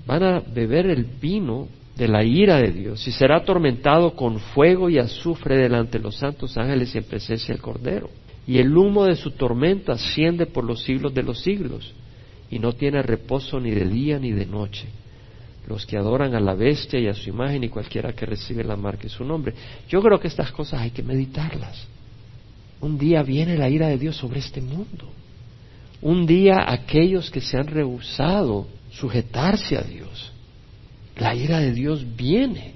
van 0.06 0.22
a 0.22 0.40
beber 0.40 0.86
el 0.86 1.04
vino 1.04 1.68
de 1.96 2.08
la 2.08 2.24
ira 2.24 2.56
de 2.56 2.72
Dios 2.72 3.06
y 3.06 3.12
será 3.12 3.38
atormentado 3.38 4.14
con 4.14 4.38
fuego 4.38 4.88
y 4.88 4.98
azufre 4.98 5.56
delante 5.56 5.98
de 5.98 6.04
los 6.04 6.16
santos 6.16 6.56
ángeles 6.56 6.94
y 6.94 6.98
en 6.98 7.04
presencia 7.04 7.54
del 7.54 7.62
Cordero. 7.62 8.10
Y 8.46 8.58
el 8.58 8.76
humo 8.76 9.04
de 9.04 9.14
su 9.14 9.32
tormento 9.32 9.92
asciende 9.92 10.46
por 10.46 10.64
los 10.64 10.82
siglos 10.82 11.14
de 11.14 11.22
los 11.22 11.40
siglos 11.40 11.94
y 12.50 12.58
no 12.58 12.72
tiene 12.72 13.02
reposo 13.02 13.60
ni 13.60 13.70
de 13.70 13.84
día 13.84 14.18
ni 14.18 14.32
de 14.32 14.46
noche. 14.46 14.88
Los 15.68 15.86
que 15.86 15.96
adoran 15.96 16.34
a 16.34 16.40
la 16.40 16.54
bestia 16.54 16.98
y 16.98 17.06
a 17.06 17.14
su 17.14 17.30
imagen 17.30 17.62
y 17.62 17.68
cualquiera 17.68 18.12
que 18.12 18.26
recibe 18.26 18.64
la 18.64 18.76
marca 18.76 19.04
de 19.04 19.08
su 19.10 19.24
nombre. 19.24 19.54
Yo 19.88 20.02
creo 20.02 20.18
que 20.18 20.26
estas 20.26 20.50
cosas 20.50 20.80
hay 20.80 20.90
que 20.90 21.04
meditarlas. 21.04 21.86
Un 22.80 22.98
día 22.98 23.22
viene 23.22 23.56
la 23.56 23.70
ira 23.70 23.86
de 23.86 23.96
Dios 23.96 24.16
sobre 24.16 24.40
este 24.40 24.60
mundo. 24.60 25.08
Un 26.02 26.26
día 26.26 26.64
aquellos 26.66 27.30
que 27.30 27.40
se 27.40 27.56
han 27.56 27.68
rehusado 27.68 28.66
sujetarse 28.90 29.76
a 29.76 29.82
Dios 29.82 30.32
la 31.16 31.34
ira 31.34 31.60
de 31.60 31.72
Dios 31.72 32.04
viene, 32.16 32.74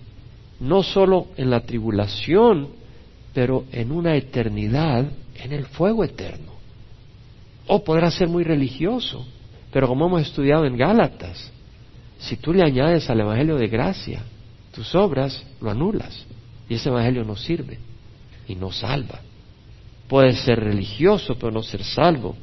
no 0.60 0.82
solo 0.82 1.28
en 1.36 1.50
la 1.50 1.60
tribulación, 1.60 2.68
pero 3.34 3.64
en 3.72 3.92
una 3.92 4.16
eternidad, 4.16 5.06
en 5.36 5.52
el 5.52 5.66
fuego 5.66 6.04
eterno. 6.04 6.52
O 7.66 7.82
podrá 7.82 8.10
ser 8.10 8.28
muy 8.28 8.44
religioso, 8.44 9.26
pero 9.72 9.88
como 9.88 10.06
hemos 10.06 10.22
estudiado 10.22 10.64
en 10.64 10.76
Gálatas, 10.76 11.50
si 12.18 12.36
tú 12.36 12.52
le 12.52 12.62
añades 12.62 13.10
al 13.10 13.20
Evangelio 13.20 13.56
de 13.56 13.68
gracia 13.68 14.22
tus 14.72 14.94
obras, 14.94 15.42
lo 15.60 15.70
anulas. 15.70 16.26
Y 16.68 16.74
ese 16.74 16.88
Evangelio 16.88 17.24
no 17.24 17.36
sirve 17.36 17.78
y 18.46 18.54
no 18.54 18.70
salva. 18.70 19.20
Puedes 20.08 20.40
ser 20.40 20.60
religioso, 20.60 21.36
pero 21.38 21.50
no 21.50 21.62
ser 21.62 21.82
salvo. 21.82 22.36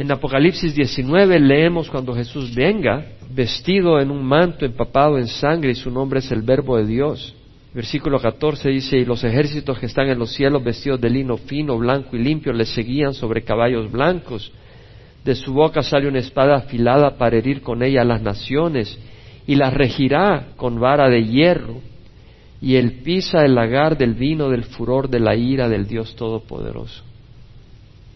En 0.00 0.10
Apocalipsis 0.10 0.74
19 0.74 1.38
leemos 1.40 1.90
cuando 1.90 2.14
Jesús 2.14 2.54
venga, 2.54 3.04
vestido 3.34 4.00
en 4.00 4.10
un 4.10 4.24
manto 4.24 4.64
empapado 4.64 5.18
en 5.18 5.26
sangre 5.26 5.72
y 5.72 5.74
su 5.74 5.90
nombre 5.90 6.20
es 6.20 6.32
el 6.32 6.40
Verbo 6.40 6.78
de 6.78 6.86
Dios. 6.86 7.34
Versículo 7.74 8.18
14 8.18 8.70
dice, 8.70 8.96
y 8.96 9.04
los 9.04 9.22
ejércitos 9.24 9.78
que 9.78 9.84
están 9.84 10.08
en 10.08 10.18
los 10.18 10.32
cielos 10.32 10.64
vestidos 10.64 11.02
de 11.02 11.10
lino 11.10 11.36
fino, 11.36 11.76
blanco 11.76 12.16
y 12.16 12.20
limpio 12.20 12.54
le 12.54 12.64
seguían 12.64 13.12
sobre 13.12 13.42
caballos 13.42 13.92
blancos. 13.92 14.50
De 15.22 15.34
su 15.34 15.52
boca 15.52 15.82
sale 15.82 16.08
una 16.08 16.20
espada 16.20 16.56
afilada 16.56 17.18
para 17.18 17.36
herir 17.36 17.60
con 17.60 17.82
ella 17.82 18.00
a 18.00 18.06
las 18.06 18.22
naciones 18.22 18.98
y 19.46 19.56
las 19.56 19.74
regirá 19.74 20.54
con 20.56 20.80
vara 20.80 21.10
de 21.10 21.26
hierro. 21.26 21.76
Y 22.62 22.76
él 22.76 23.02
pisa 23.04 23.44
el 23.44 23.54
lagar 23.54 23.98
del 23.98 24.14
vino 24.14 24.48
del 24.48 24.64
furor 24.64 25.10
de 25.10 25.20
la 25.20 25.36
ira 25.36 25.68
del 25.68 25.86
Dios 25.86 26.16
Todopoderoso. 26.16 27.04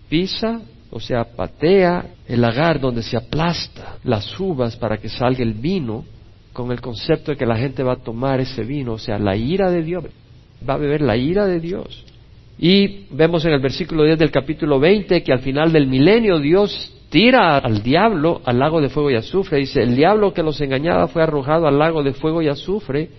Pisa 0.08 0.62
o 0.94 1.00
sea, 1.00 1.24
patea 1.24 2.06
el 2.28 2.40
lagar 2.40 2.78
donde 2.78 3.02
se 3.02 3.16
aplasta 3.16 3.96
las 4.04 4.38
uvas 4.38 4.76
para 4.76 4.96
que 4.96 5.08
salga 5.08 5.42
el 5.42 5.54
vino, 5.54 6.04
con 6.52 6.70
el 6.70 6.80
concepto 6.80 7.32
de 7.32 7.36
que 7.36 7.44
la 7.44 7.56
gente 7.56 7.82
va 7.82 7.94
a 7.94 7.96
tomar 7.96 8.38
ese 8.38 8.62
vino, 8.62 8.92
o 8.92 8.98
sea, 8.98 9.18
la 9.18 9.34
ira 9.34 9.72
de 9.72 9.82
Dios, 9.82 10.04
va 10.66 10.74
a 10.74 10.78
beber 10.78 11.00
la 11.00 11.16
ira 11.16 11.46
de 11.46 11.58
Dios. 11.58 12.04
Y 12.60 13.06
vemos 13.10 13.44
en 13.44 13.54
el 13.54 13.60
versículo 13.60 14.04
10 14.04 14.20
del 14.20 14.30
capítulo 14.30 14.78
20 14.78 15.24
que 15.24 15.32
al 15.32 15.40
final 15.40 15.72
del 15.72 15.88
milenio 15.88 16.38
Dios 16.38 16.94
tira 17.10 17.58
al 17.58 17.82
diablo 17.82 18.40
al 18.44 18.60
lago 18.60 18.80
de 18.80 18.88
fuego 18.88 19.10
y 19.10 19.16
azufre. 19.16 19.58
Dice, 19.58 19.82
el 19.82 19.96
diablo 19.96 20.32
que 20.32 20.44
los 20.44 20.60
engañaba 20.60 21.08
fue 21.08 21.24
arrojado 21.24 21.66
al 21.66 21.76
lago 21.76 22.04
de 22.04 22.12
fuego 22.12 22.40
y 22.40 22.46
azufre, 22.46 23.10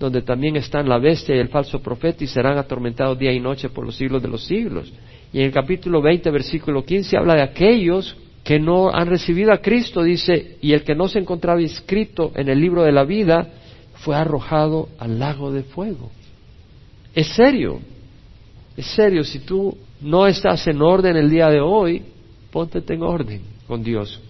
donde 0.00 0.22
también 0.22 0.56
están 0.56 0.88
la 0.88 0.98
bestia 0.98 1.36
y 1.36 1.38
el 1.38 1.50
falso 1.50 1.80
profeta 1.80 2.24
y 2.24 2.26
serán 2.26 2.58
atormentados 2.58 3.16
día 3.16 3.32
y 3.32 3.38
noche 3.38 3.68
por 3.68 3.86
los 3.86 3.94
siglos 3.94 4.20
de 4.20 4.28
los 4.28 4.44
siglos. 4.44 4.92
Y 5.32 5.38
en 5.38 5.46
el 5.46 5.52
capítulo 5.52 6.02
20, 6.02 6.30
versículo 6.30 6.84
15, 6.84 7.16
habla 7.16 7.34
de 7.34 7.42
aquellos 7.42 8.16
que 8.44 8.58
no 8.58 8.90
han 8.90 9.06
recibido 9.06 9.52
a 9.52 9.58
Cristo, 9.58 10.02
dice, 10.02 10.58
y 10.60 10.72
el 10.72 10.82
que 10.82 10.94
no 10.94 11.08
se 11.08 11.20
encontraba 11.20 11.62
inscrito 11.62 12.32
en 12.34 12.48
el 12.48 12.60
libro 12.60 12.82
de 12.82 12.92
la 12.92 13.04
vida 13.04 13.48
fue 13.94 14.16
arrojado 14.16 14.88
al 14.98 15.18
lago 15.18 15.52
de 15.52 15.62
fuego. 15.62 16.10
Es 17.14 17.28
serio, 17.28 17.80
es 18.76 18.86
serio, 18.86 19.22
si 19.22 19.40
tú 19.40 19.76
no 20.00 20.26
estás 20.26 20.66
en 20.66 20.82
orden 20.82 21.16
el 21.16 21.30
día 21.30 21.48
de 21.48 21.60
hoy, 21.60 22.02
ponte 22.50 22.82
en 22.86 23.02
orden 23.02 23.42
con 23.66 23.82
Dios, 23.82 24.20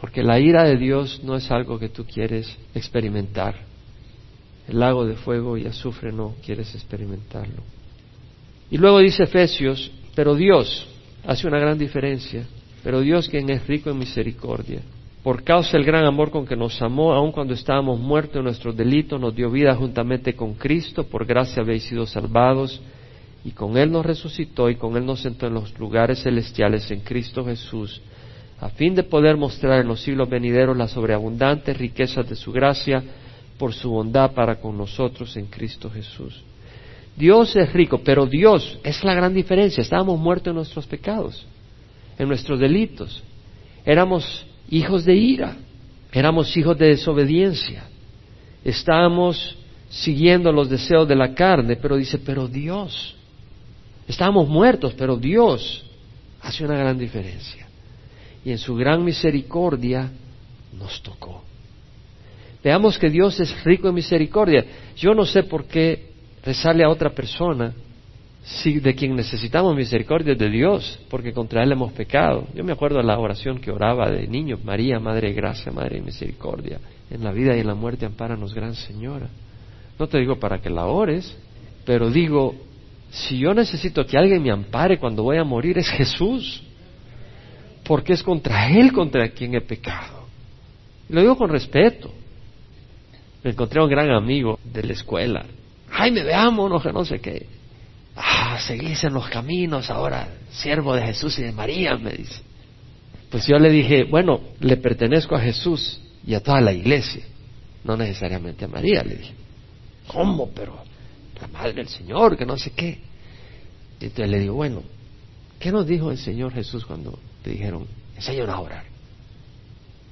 porque 0.00 0.22
la 0.22 0.40
ira 0.40 0.64
de 0.64 0.76
Dios 0.76 1.22
no 1.22 1.36
es 1.36 1.50
algo 1.50 1.78
que 1.78 1.88
tú 1.88 2.04
quieres 2.04 2.58
experimentar. 2.74 3.54
El 4.68 4.80
lago 4.80 5.06
de 5.06 5.14
fuego 5.14 5.56
y 5.56 5.66
azufre 5.66 6.12
no 6.12 6.34
quieres 6.44 6.74
experimentarlo. 6.74 7.62
Y 8.70 8.78
luego 8.78 9.00
dice 9.00 9.24
Efesios 9.24 9.90
pero 10.14 10.34
Dios 10.34 10.86
hace 11.26 11.46
una 11.46 11.58
gran 11.58 11.78
diferencia. 11.78 12.46
Pero 12.82 13.00
Dios, 13.00 13.28
quien 13.28 13.50
es 13.50 13.66
rico 13.66 13.90
en 13.90 13.98
misericordia, 13.98 14.80
por 15.22 15.42
causa 15.42 15.72
del 15.72 15.84
gran 15.84 16.06
amor 16.06 16.30
con 16.30 16.46
que 16.46 16.56
nos 16.56 16.80
amó, 16.80 17.12
aun 17.12 17.30
cuando 17.30 17.52
estábamos 17.52 18.00
muertos 18.00 18.36
en 18.36 18.44
nuestros 18.44 18.74
delitos, 18.74 19.20
nos 19.20 19.34
dio 19.34 19.50
vida 19.50 19.74
juntamente 19.74 20.34
con 20.34 20.54
Cristo, 20.54 21.04
por 21.04 21.26
gracia 21.26 21.62
habéis 21.62 21.84
sido 21.84 22.06
salvados, 22.06 22.80
y 23.44 23.50
con 23.50 23.76
Él 23.76 23.92
nos 23.92 24.04
resucitó 24.04 24.70
y 24.70 24.76
con 24.76 24.96
Él 24.96 25.04
nos 25.04 25.20
sentó 25.20 25.46
en 25.46 25.54
los 25.54 25.78
lugares 25.78 26.22
celestiales 26.22 26.90
en 26.90 27.00
Cristo 27.00 27.44
Jesús, 27.44 28.00
a 28.60 28.70
fin 28.70 28.94
de 28.94 29.02
poder 29.02 29.36
mostrar 29.36 29.80
en 29.80 29.88
los 29.88 30.00
siglos 30.00 30.28
venideros 30.28 30.76
las 30.76 30.90
sobreabundantes 30.90 31.76
riquezas 31.76 32.28
de 32.28 32.36
su 32.36 32.52
gracia 32.52 33.02
por 33.58 33.74
su 33.74 33.90
bondad 33.90 34.32
para 34.32 34.58
con 34.58 34.76
nosotros 34.76 35.36
en 35.36 35.46
Cristo 35.46 35.90
Jesús. 35.90 36.42
Dios 37.16 37.54
es 37.56 37.72
rico, 37.72 38.00
pero 38.04 38.26
Dios 38.26 38.78
es 38.82 39.02
la 39.04 39.14
gran 39.14 39.34
diferencia. 39.34 39.82
Estábamos 39.82 40.18
muertos 40.18 40.48
en 40.48 40.56
nuestros 40.56 40.86
pecados, 40.86 41.46
en 42.18 42.28
nuestros 42.28 42.58
delitos. 42.58 43.22
Éramos 43.84 44.46
hijos 44.70 45.04
de 45.04 45.14
ira, 45.14 45.56
éramos 46.12 46.56
hijos 46.56 46.78
de 46.78 46.88
desobediencia. 46.88 47.84
Estábamos 48.64 49.56
siguiendo 49.88 50.52
los 50.52 50.70
deseos 50.70 51.08
de 51.08 51.16
la 51.16 51.34
carne, 51.34 51.76
pero 51.76 51.96
dice, 51.96 52.18
pero 52.18 52.46
Dios. 52.46 53.16
Estábamos 54.06 54.48
muertos, 54.48 54.94
pero 54.96 55.16
Dios 55.16 55.84
hace 56.40 56.64
una 56.64 56.76
gran 56.76 56.98
diferencia. 56.98 57.68
Y 58.44 58.50
en 58.52 58.58
su 58.58 58.74
gran 58.74 59.04
misericordia 59.04 60.10
nos 60.78 61.02
tocó. 61.02 61.42
Veamos 62.62 62.98
que 62.98 63.08
Dios 63.08 63.38
es 63.40 63.64
rico 63.64 63.88
en 63.88 63.94
misericordia. 63.94 64.64
Yo 64.96 65.14
no 65.14 65.24
sé 65.24 65.42
por 65.44 65.64
qué 65.64 66.09
rezarle 66.42 66.84
a 66.84 66.88
otra 66.88 67.10
persona 67.10 67.72
de 68.64 68.94
quien 68.94 69.14
necesitamos 69.14 69.76
misericordia 69.76 70.34
de 70.34 70.48
Dios, 70.48 70.98
porque 71.10 71.32
contra 71.32 71.62
Él 71.62 71.72
hemos 71.72 71.92
pecado. 71.92 72.46
Yo 72.54 72.64
me 72.64 72.72
acuerdo 72.72 72.98
de 72.98 73.04
la 73.04 73.18
oración 73.18 73.60
que 73.60 73.70
oraba 73.70 74.10
de 74.10 74.26
niño, 74.26 74.58
María, 74.64 74.98
Madre 74.98 75.28
de 75.28 75.34
Gracia, 75.34 75.70
Madre 75.70 75.96
de 75.96 76.02
Misericordia. 76.02 76.80
En 77.10 77.22
la 77.22 77.32
vida 77.32 77.56
y 77.56 77.60
en 77.60 77.66
la 77.66 77.74
muerte 77.74 78.06
amparanos, 78.06 78.54
Gran 78.54 78.74
Señora. 78.74 79.28
No 79.98 80.06
te 80.06 80.18
digo 80.18 80.36
para 80.36 80.60
que 80.60 80.70
la 80.70 80.86
ores, 80.86 81.36
pero 81.84 82.10
digo, 82.10 82.54
si 83.10 83.38
yo 83.38 83.52
necesito 83.52 84.06
que 84.06 84.16
alguien 84.16 84.42
me 84.42 84.50
ampare 84.50 84.98
cuando 84.98 85.22
voy 85.22 85.36
a 85.36 85.44
morir, 85.44 85.78
es 85.78 85.88
Jesús, 85.88 86.62
porque 87.84 88.14
es 88.14 88.22
contra 88.22 88.70
Él 88.70 88.92
contra 88.92 89.28
quien 89.28 89.54
he 89.54 89.60
pecado. 89.60 90.26
Lo 91.08 91.20
digo 91.20 91.36
con 91.36 91.50
respeto. 91.50 92.10
Me 93.42 93.50
encontré 93.50 93.80
a 93.80 93.84
un 93.84 93.90
gran 93.90 94.10
amigo 94.10 94.58
de 94.64 94.82
la 94.82 94.92
escuela, 94.92 95.44
Jaime, 95.90 96.22
veámonos, 96.22 96.82
que 96.82 96.92
no 96.92 97.04
sé 97.04 97.20
qué. 97.20 97.46
Ah, 98.16 98.58
seguís 98.60 99.02
en 99.04 99.14
los 99.14 99.28
caminos 99.28 99.90
ahora, 99.90 100.28
siervo 100.50 100.94
de 100.94 101.02
Jesús 101.02 101.38
y 101.38 101.42
de 101.42 101.52
María, 101.52 101.96
me 101.96 102.12
dice. 102.12 102.42
Pues 103.30 103.46
yo 103.46 103.58
le 103.58 103.70
dije, 103.70 104.04
bueno, 104.04 104.40
le 104.60 104.76
pertenezco 104.76 105.36
a 105.36 105.40
Jesús 105.40 106.00
y 106.26 106.34
a 106.34 106.40
toda 106.40 106.60
la 106.60 106.72
iglesia, 106.72 107.22
no 107.84 107.96
necesariamente 107.96 108.64
a 108.64 108.68
María, 108.68 109.02
le 109.02 109.16
dije. 109.16 109.34
¿Cómo? 110.08 110.50
Pero 110.50 110.76
la 111.40 111.46
madre 111.48 111.72
del 111.72 111.88
Señor, 111.88 112.36
que 112.36 112.44
no 112.44 112.56
sé 112.56 112.72
qué. 112.72 112.98
Y 114.00 114.04
entonces 114.04 114.30
le 114.30 114.40
digo, 114.40 114.54
bueno, 114.54 114.82
¿qué 115.58 115.70
nos 115.70 115.86
dijo 115.86 116.10
el 116.10 116.18
Señor 116.18 116.52
Jesús 116.52 116.84
cuando 116.84 117.18
le 117.44 117.52
dijeron, 117.52 117.86
enséñanos 118.16 118.54
a 118.54 118.60
orar? 118.60 118.84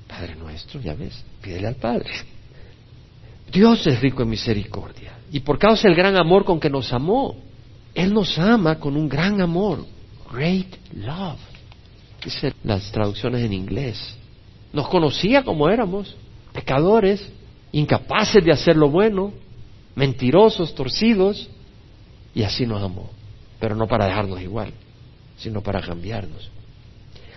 Padre 0.06 0.36
nuestro, 0.36 0.80
ya 0.80 0.94
ves, 0.94 1.22
pídele 1.42 1.66
al 1.66 1.76
Padre. 1.76 2.10
Dios 3.52 3.86
es 3.86 4.00
rico 4.00 4.22
en 4.22 4.30
misericordia. 4.30 5.17
Y 5.30 5.40
por 5.40 5.58
causa 5.58 5.88
del 5.88 5.96
gran 5.96 6.16
amor 6.16 6.44
con 6.44 6.58
que 6.60 6.70
nos 6.70 6.92
amó, 6.92 7.36
Él 7.94 8.14
nos 8.14 8.38
ama 8.38 8.78
con 8.78 8.96
un 8.96 9.08
gran 9.08 9.40
amor. 9.40 9.84
Great 10.32 10.74
love. 10.94 11.38
Dice 12.24 12.52
las 12.64 12.90
traducciones 12.90 13.44
en 13.44 13.52
inglés. 13.52 14.16
Nos 14.72 14.88
conocía 14.88 15.42
como 15.42 15.68
éramos, 15.68 16.14
pecadores, 16.52 17.26
incapaces 17.72 18.44
de 18.44 18.52
hacer 18.52 18.76
lo 18.76 18.90
bueno, 18.90 19.32
mentirosos, 19.94 20.74
torcidos, 20.74 21.48
y 22.34 22.42
así 22.42 22.66
nos 22.66 22.82
amó. 22.82 23.10
Pero 23.60 23.74
no 23.74 23.86
para 23.86 24.06
dejarnos 24.06 24.40
igual, 24.40 24.72
sino 25.36 25.62
para 25.62 25.80
cambiarnos. 25.80 26.50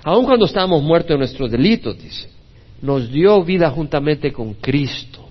Aun 0.04 0.26
cuando 0.26 0.46
estábamos 0.46 0.82
muertos 0.82 1.12
en 1.12 1.20
nuestros 1.20 1.52
delitos, 1.52 1.98
dice, 2.02 2.30
nos 2.82 3.12
dio 3.12 3.44
vida 3.44 3.70
juntamente 3.70 4.32
con 4.34 4.56
Cristo. 4.56 5.28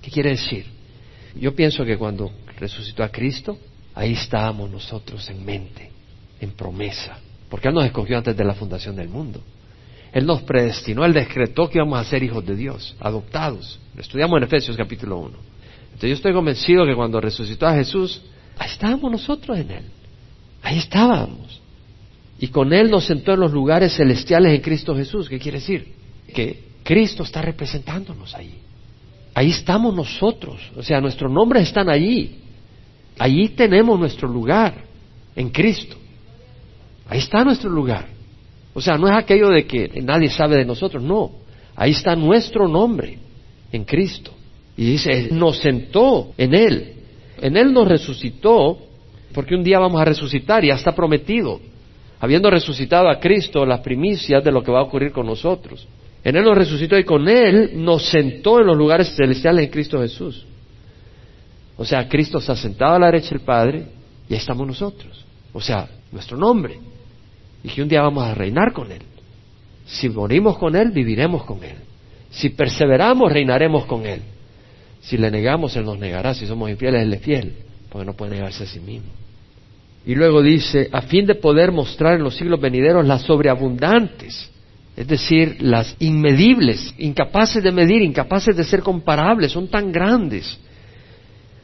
¿Qué 0.00 0.10
quiere 0.10 0.30
decir? 0.30 0.79
Yo 1.36 1.54
pienso 1.54 1.84
que 1.84 1.96
cuando 1.96 2.30
resucitó 2.58 3.02
a 3.02 3.08
Cristo, 3.08 3.58
ahí 3.94 4.12
estábamos 4.12 4.70
nosotros 4.70 5.28
en 5.30 5.44
mente, 5.44 5.90
en 6.40 6.52
promesa, 6.52 7.18
porque 7.48 7.68
Él 7.68 7.74
nos 7.74 7.84
escogió 7.84 8.18
antes 8.18 8.36
de 8.36 8.44
la 8.44 8.54
fundación 8.54 8.96
del 8.96 9.08
mundo. 9.08 9.42
Él 10.12 10.26
nos 10.26 10.42
predestinó, 10.42 11.04
Él 11.04 11.12
decretó 11.12 11.68
que 11.68 11.78
íbamos 11.78 12.00
a 12.00 12.04
ser 12.04 12.22
hijos 12.22 12.44
de 12.44 12.56
Dios, 12.56 12.96
adoptados. 13.00 13.78
estudiamos 13.96 14.38
en 14.38 14.44
Efesios 14.44 14.76
capítulo 14.76 15.18
1. 15.18 15.38
Entonces 15.84 16.10
yo 16.10 16.14
estoy 16.14 16.32
convencido 16.32 16.84
que 16.86 16.94
cuando 16.94 17.20
resucitó 17.20 17.66
a 17.66 17.74
Jesús, 17.74 18.22
ahí 18.58 18.70
estábamos 18.70 19.12
nosotros 19.12 19.58
en 19.58 19.70
Él. 19.70 19.84
Ahí 20.62 20.78
estábamos. 20.78 21.60
Y 22.38 22.48
con 22.48 22.72
Él 22.72 22.90
nos 22.90 23.04
sentó 23.04 23.34
en 23.34 23.40
los 23.40 23.52
lugares 23.52 23.94
celestiales 23.96 24.54
en 24.54 24.62
Cristo 24.62 24.96
Jesús. 24.96 25.28
¿Qué 25.28 25.38
quiere 25.38 25.58
decir? 25.58 25.94
Que 26.34 26.70
Cristo 26.82 27.22
está 27.22 27.42
representándonos 27.42 28.34
ahí. 28.34 28.58
Ahí 29.34 29.50
estamos 29.50 29.94
nosotros, 29.94 30.60
o 30.76 30.82
sea, 30.82 31.00
nuestros 31.00 31.30
nombres 31.30 31.64
están 31.64 31.88
allí. 31.88 32.36
Allí 33.18 33.50
tenemos 33.50 33.98
nuestro 33.98 34.28
lugar 34.28 34.74
en 35.36 35.50
Cristo. 35.50 35.96
Ahí 37.08 37.18
está 37.18 37.44
nuestro 37.44 37.70
lugar. 37.70 38.06
O 38.72 38.80
sea, 38.80 38.96
no 38.96 39.08
es 39.08 39.14
aquello 39.14 39.50
de 39.50 39.66
que 39.66 40.00
nadie 40.02 40.30
sabe 40.30 40.56
de 40.56 40.64
nosotros, 40.64 41.02
no. 41.02 41.32
Ahí 41.76 41.92
está 41.92 42.14
nuestro 42.16 42.68
nombre 42.68 43.18
en 43.72 43.84
Cristo. 43.84 44.32
Y 44.76 44.92
dice, 44.92 45.28
nos 45.32 45.58
sentó 45.58 46.32
en 46.38 46.54
Él. 46.54 46.94
En 47.40 47.56
Él 47.56 47.72
nos 47.72 47.88
resucitó, 47.88 48.78
porque 49.32 49.54
un 49.54 49.64
día 49.64 49.78
vamos 49.78 50.00
a 50.00 50.04
resucitar, 50.04 50.64
ya 50.64 50.74
está 50.74 50.92
prometido. 50.92 51.60
Habiendo 52.20 52.50
resucitado 52.50 53.08
a 53.08 53.18
Cristo, 53.18 53.64
las 53.64 53.80
primicias 53.80 54.42
de 54.44 54.52
lo 54.52 54.62
que 54.62 54.70
va 54.70 54.80
a 54.80 54.84
ocurrir 54.84 55.12
con 55.12 55.26
nosotros. 55.26 55.86
En 56.22 56.36
Él 56.36 56.44
nos 56.44 56.56
resucitó 56.56 56.98
y 56.98 57.04
con 57.04 57.28
Él 57.28 57.72
nos 57.74 58.06
sentó 58.06 58.60
en 58.60 58.66
los 58.66 58.76
lugares 58.76 59.14
celestiales 59.16 59.64
en 59.64 59.70
Cristo 59.70 60.00
Jesús. 60.00 60.44
O 61.76 61.84
sea, 61.84 62.08
Cristo 62.08 62.40
se 62.40 62.52
ha 62.52 62.56
sentado 62.56 62.94
a 62.94 62.98
la 62.98 63.06
derecha 63.06 63.30
del 63.30 63.40
Padre 63.40 63.86
y 64.28 64.34
ahí 64.34 64.38
estamos 64.38 64.66
nosotros. 64.66 65.24
O 65.52 65.60
sea, 65.60 65.88
nuestro 66.12 66.36
nombre. 66.36 66.78
Y 67.64 67.68
que 67.68 67.82
un 67.82 67.88
día 67.88 68.02
vamos 68.02 68.24
a 68.24 68.34
reinar 68.34 68.72
con 68.72 68.92
Él. 68.92 69.02
Si 69.86 70.08
morimos 70.08 70.58
con 70.58 70.76
Él, 70.76 70.90
viviremos 70.90 71.44
con 71.44 71.64
Él. 71.64 71.76
Si 72.30 72.50
perseveramos, 72.50 73.32
reinaremos 73.32 73.86
con 73.86 74.04
Él. 74.06 74.20
Si 75.00 75.16
le 75.16 75.30
negamos, 75.30 75.74
Él 75.76 75.86
nos 75.86 75.98
negará. 75.98 76.34
Si 76.34 76.46
somos 76.46 76.70
infieles, 76.70 77.02
Él 77.02 77.14
es 77.14 77.22
fiel, 77.22 77.54
porque 77.90 78.04
no 78.04 78.12
puede 78.12 78.32
negarse 78.32 78.64
a 78.64 78.66
sí 78.66 78.78
mismo. 78.78 79.08
Y 80.04 80.14
luego 80.14 80.42
dice, 80.42 80.88
a 80.92 81.02
fin 81.02 81.26
de 81.26 81.34
poder 81.34 81.72
mostrar 81.72 82.16
en 82.16 82.22
los 82.22 82.36
siglos 82.36 82.60
venideros 82.60 83.06
las 83.06 83.22
sobreabundantes 83.22 84.50
es 85.00 85.08
decir, 85.08 85.56
las 85.62 85.96
inmedibles, 85.98 86.94
incapaces 86.98 87.62
de 87.62 87.72
medir, 87.72 88.02
incapaces 88.02 88.54
de 88.54 88.64
ser 88.64 88.82
comparables, 88.82 89.50
son 89.50 89.66
tan 89.66 89.90
grandes, 89.90 90.60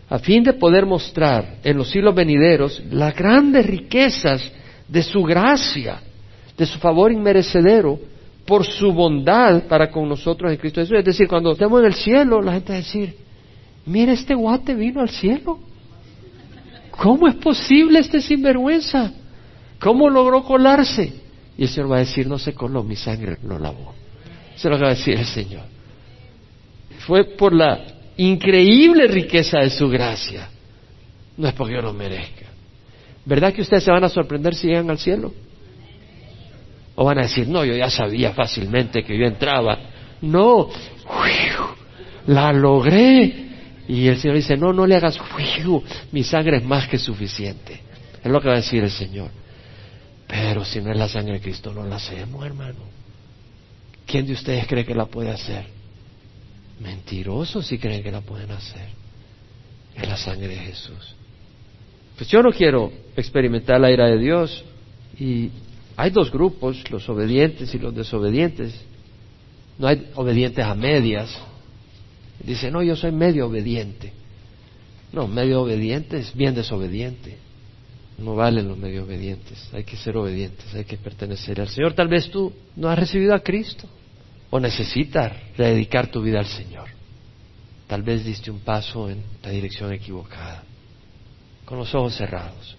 a 0.09 0.18
fin 0.18 0.42
de 0.42 0.55
poder 0.55 0.87
mostrar 0.87 1.57
en 1.62 1.77
los 1.77 1.90
siglos 1.90 2.14
venideros 2.14 2.83
las 2.90 3.14
grandes 3.14 3.66
riquezas 3.66 4.51
de 4.88 5.03
su 5.03 5.22
gracia, 5.22 6.01
de 6.57 6.64
su 6.64 6.79
favor 6.79 7.12
inmerecedero, 7.12 7.99
por 8.46 8.64
su 8.64 8.90
bondad 8.90 9.64
para 9.64 9.90
con 9.90 10.09
nosotros 10.09 10.51
en 10.51 10.57
Cristo 10.57 10.81
Jesús. 10.81 10.96
Es 10.96 11.05
decir, 11.05 11.29
cuando 11.29 11.53
estemos 11.53 11.81
en 11.81 11.87
el 11.88 11.94
cielo, 11.94 12.40
la 12.40 12.55
gente 12.55 12.70
va 12.70 12.77
a 12.77 12.79
decir, 12.79 13.16
mira, 13.85 14.14
este 14.14 14.35
guate 14.35 14.75
vino 14.75 15.03
al 15.03 15.11
cielo. 15.11 15.59
¿Cómo 16.90 17.29
es 17.29 17.35
posible 17.35 17.99
este 17.99 18.22
sinvergüenza? 18.22 19.12
¿Cómo 19.79 20.09
logró 20.09 20.42
colarse? 20.42 21.26
Y 21.59 21.62
el 21.62 21.69
Señor 21.69 21.92
va 21.92 21.97
a 21.97 22.01
decir, 22.01 22.27
no 22.27 22.38
se 22.38 22.53
coló, 22.53 22.83
mi 22.83 22.97
sangre 22.97 23.38
lo 23.42 23.59
lavó. 23.59 23.95
Es 24.55 24.64
lo 24.64 24.79
va 24.79 24.88
a 24.88 24.90
decir 24.90 25.19
el 25.19 25.27
Señor. 25.27 25.64
Fue 27.07 27.25
por 27.25 27.55
la 27.55 27.85
increíble 28.16 29.07
riqueza 29.07 29.61
de 29.61 29.71
su 29.71 29.88
gracia. 29.88 30.49
No 31.37 31.48
es 31.48 31.54
porque 31.54 31.75
yo 31.75 31.83
lo 31.83 31.92
merezca. 31.92 32.46
¿Verdad 33.25 33.52
que 33.52 33.63
ustedes 33.63 33.85
se 33.85 33.90
van 33.90 34.04
a 34.04 34.09
sorprender 34.09 34.54
si 34.54 34.69
llegan 34.69 34.90
al 34.90 34.98
cielo? 34.98 35.33
O 36.94 37.04
van 37.04 37.19
a 37.19 37.23
decir, 37.23 37.48
no, 37.48 37.65
yo 37.65 37.75
ya 37.75 37.90
sabía 37.90 38.33
fácilmente 38.33 39.02
que 39.02 39.19
yo 39.19 39.27
entraba. 39.27 39.79
No, 40.23 40.71
la 42.27 42.52
logré. 42.52 43.46
Y 43.88 44.09
el 44.09 44.19
Señor 44.19 44.37
dice, 44.37 44.57
no, 44.57 44.73
no 44.73 44.87
le 44.87 44.96
hagas, 44.96 45.19
mi 46.13 46.25
sangre 46.25 46.59
es 46.59 46.65
más 46.65 46.88
que 46.88 46.98
suficiente. 46.98 47.81
Es 48.23 48.31
lo 48.31 48.40
que 48.40 48.48
va 48.48 48.54
a 48.54 48.59
decir 48.59 48.83
el 48.83 48.90
Señor. 48.90 49.31
Pero 50.27 50.64
si 50.64 50.81
no 50.81 50.90
es 50.90 50.98
la 50.98 51.08
sangre 51.08 51.35
de 51.35 51.40
Cristo, 51.40 51.72
no 51.72 51.85
la 51.85 51.96
hacemos, 51.96 52.44
hermano. 52.44 52.81
¿Quién 54.06 54.27
de 54.27 54.33
ustedes 54.33 54.66
cree 54.66 54.85
que 54.85 54.94
la 54.94 55.06
puede 55.06 55.31
hacer? 55.31 55.66
Mentirosos 56.81 57.66
si 57.66 57.79
creen 57.79 58.02
que 58.02 58.12
la 58.12 58.20
pueden 58.20 58.50
hacer. 58.50 58.88
Es 59.94 60.08
la 60.08 60.16
sangre 60.16 60.48
de 60.48 60.56
Jesús. 60.56 61.14
Pues 62.16 62.29
yo 62.29 62.42
no 62.42 62.50
quiero 62.50 62.92
experimentar 63.16 63.81
la 63.81 63.90
ira 63.90 64.06
de 64.06 64.18
Dios 64.18 64.64
y 65.18 65.50
Hay 65.96 66.10
dos 66.10 66.31
grupos, 66.31 66.90
los 66.90 67.08
obedientes 67.08 67.74
y 67.74 67.79
los 67.79 67.94
desobedientes. 67.94 68.74
No 69.79 69.87
hay 69.88 70.10
obedientes 70.14 70.64
a 70.64 70.74
medias. 70.74 71.35
Dice, 72.44 72.70
no, 72.70 72.83
yo 72.83 72.96
soy 72.96 73.12
medio 73.12 73.46
obediente. 73.46 74.12
No, 75.12 75.27
medio 75.27 75.62
obediente 75.62 76.18
es 76.18 76.35
bien 76.35 76.54
desobediente. 76.54 77.38
No 78.19 78.35
valen 78.35 78.69
los 78.69 78.79
medio 78.79 79.04
obedientes. 79.04 79.69
Hay 79.73 79.85
que 79.85 79.96
ser 79.96 80.17
obedientes, 80.17 80.75
hay 80.75 80.85
que 80.85 80.96
pertenecer 80.96 81.60
al 81.60 81.69
Señor. 81.69 81.92
Tal 81.94 82.08
vez 82.08 82.31
tú 82.31 82.52
no 82.75 82.88
has 82.88 82.98
recibido 82.98 83.35
a 83.35 83.40
Cristo 83.40 83.88
o 84.50 84.58
necesitas 84.58 85.33
dedicar 85.56 86.08
tu 86.08 86.23
vida 86.23 86.38
al 86.38 86.46
Señor. 86.46 86.88
Tal 87.87 88.02
vez 88.02 88.25
diste 88.25 88.50
un 88.50 88.60
paso 88.60 89.08
en 89.08 89.23
la 89.42 89.50
dirección 89.50 89.92
equivocada, 89.92 90.64
con 91.64 91.79
los 91.79 91.94
ojos 91.94 92.17
cerrados. 92.17 92.77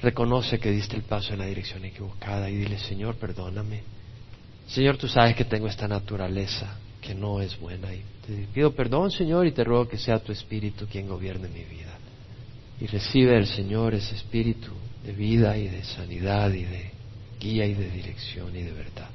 Reconoce 0.00 0.60
que 0.60 0.70
diste 0.70 0.94
el 0.94 1.02
paso 1.02 1.32
en 1.32 1.40
la 1.40 1.46
dirección 1.46 1.84
equivocada 1.84 2.48
y 2.48 2.56
dile, 2.56 2.78
Señor, 2.78 3.16
perdóname. 3.16 3.82
Señor, 4.68 4.98
tú 4.98 5.08
sabes 5.08 5.34
que 5.34 5.44
tengo 5.44 5.66
esta 5.66 5.88
naturaleza 5.88 6.76
que 7.00 7.14
no 7.14 7.40
es 7.40 7.58
buena 7.58 7.92
y 7.92 8.02
te 8.26 8.46
pido 8.52 8.72
perdón, 8.72 9.10
Señor, 9.10 9.46
y 9.46 9.52
te 9.52 9.64
ruego 9.64 9.88
que 9.88 9.98
sea 9.98 10.18
tu 10.18 10.30
espíritu 10.30 10.86
quien 10.86 11.08
gobierne 11.08 11.48
mi 11.48 11.64
vida. 11.64 11.97
Y 12.80 12.86
recibe 12.86 13.36
el 13.36 13.46
Señor 13.46 13.94
ese 13.94 14.14
espíritu 14.14 14.70
de 15.04 15.12
vida 15.12 15.56
y 15.56 15.68
de 15.68 15.82
sanidad 15.84 16.52
y 16.52 16.64
de 16.64 16.90
guía 17.40 17.66
y 17.66 17.74
de 17.74 17.90
dirección 17.90 18.54
y 18.54 18.62
de 18.62 18.72
verdad. 18.72 19.08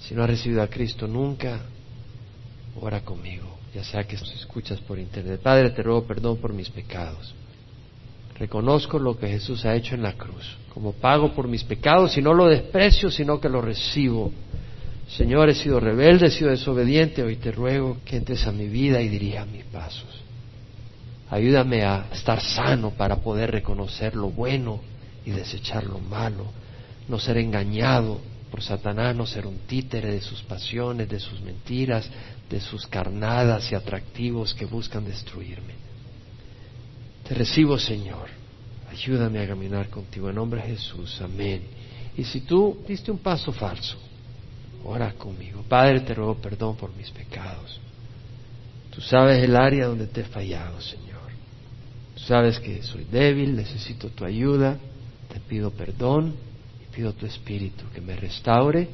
Si 0.00 0.14
no 0.14 0.22
has 0.22 0.30
recibido 0.30 0.62
a 0.62 0.68
Cristo 0.68 1.06
nunca, 1.06 1.60
ora 2.80 3.02
conmigo, 3.02 3.58
ya 3.74 3.84
sea 3.84 4.04
que 4.04 4.16
escuchas 4.16 4.80
por 4.80 4.98
internet. 4.98 5.40
Padre, 5.40 5.70
te 5.70 5.82
ruego 5.82 6.04
perdón 6.04 6.38
por 6.38 6.52
mis 6.52 6.68
pecados. 6.70 7.34
Reconozco 8.38 8.98
lo 8.98 9.16
que 9.16 9.28
Jesús 9.28 9.64
ha 9.64 9.74
hecho 9.74 9.94
en 9.94 10.02
la 10.02 10.14
cruz, 10.14 10.56
como 10.74 10.92
pago 10.92 11.32
por 11.32 11.46
mis 11.46 11.62
pecados, 11.62 12.16
y 12.16 12.22
no 12.22 12.34
lo 12.34 12.48
desprecio, 12.48 13.10
sino 13.10 13.40
que 13.40 13.48
lo 13.48 13.60
recibo. 13.60 14.32
Señor, 15.08 15.50
he 15.50 15.54
sido 15.54 15.78
rebelde, 15.78 16.26
he 16.26 16.30
sido 16.30 16.50
desobediente, 16.50 17.22
hoy 17.22 17.36
te 17.36 17.52
ruego 17.52 17.98
que 18.04 18.16
entres 18.16 18.46
a 18.46 18.52
mi 18.52 18.66
vida 18.66 19.00
y 19.00 19.08
dirija 19.08 19.44
mis 19.44 19.64
pasos. 19.64 20.22
Ayúdame 21.32 21.82
a 21.82 22.08
estar 22.12 22.42
sano 22.42 22.90
para 22.90 23.16
poder 23.16 23.52
reconocer 23.52 24.14
lo 24.14 24.28
bueno 24.28 24.80
y 25.24 25.30
desechar 25.30 25.84
lo 25.84 25.98
malo, 25.98 26.44
no 27.08 27.18
ser 27.18 27.38
engañado 27.38 28.20
por 28.50 28.62
Satanás, 28.62 29.16
no 29.16 29.24
ser 29.24 29.46
un 29.46 29.60
títere 29.60 30.12
de 30.12 30.20
sus 30.20 30.42
pasiones, 30.42 31.08
de 31.08 31.18
sus 31.18 31.40
mentiras, 31.40 32.06
de 32.50 32.60
sus 32.60 32.86
carnadas 32.86 33.72
y 33.72 33.74
atractivos 33.74 34.52
que 34.52 34.66
buscan 34.66 35.06
destruirme. 35.06 35.72
Te 37.26 37.34
recibo, 37.34 37.78
Señor. 37.78 38.28
Ayúdame 38.90 39.40
a 39.40 39.48
caminar 39.48 39.88
contigo 39.88 40.28
en 40.28 40.34
nombre 40.34 40.60
de 40.60 40.68
Jesús. 40.68 41.18
Amén. 41.22 41.62
Y 42.14 42.24
si 42.24 42.42
tú 42.42 42.84
diste 42.86 43.10
un 43.10 43.20
paso 43.20 43.52
falso, 43.52 43.96
ora 44.84 45.14
conmigo. 45.14 45.64
Padre, 45.66 46.00
te 46.00 46.12
ruego 46.12 46.34
perdón 46.42 46.76
por 46.76 46.94
mis 46.94 47.10
pecados. 47.10 47.80
Tú 48.90 49.00
sabes 49.00 49.42
el 49.42 49.56
área 49.56 49.86
donde 49.86 50.08
te 50.08 50.20
he 50.20 50.24
fallado, 50.24 50.78
Señor. 50.78 51.11
Sabes 52.26 52.58
que 52.60 52.82
soy 52.82 53.04
débil, 53.04 53.56
necesito 53.56 54.08
tu 54.10 54.24
ayuda. 54.24 54.78
Te 55.32 55.40
pido 55.40 55.70
perdón 55.70 56.34
y 56.82 56.94
pido 56.94 57.12
tu 57.12 57.26
espíritu 57.26 57.84
que 57.92 58.00
me 58.00 58.16
restaure, 58.16 58.88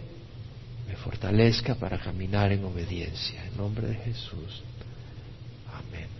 me 0.87 0.97
fortalezca 0.97 1.75
para 1.75 1.99
caminar 1.99 2.53
en 2.53 2.65
obediencia. 2.65 3.45
En 3.45 3.57
nombre 3.57 3.89
de 3.89 3.95
Jesús. 3.97 4.63
Amén. 5.73 6.18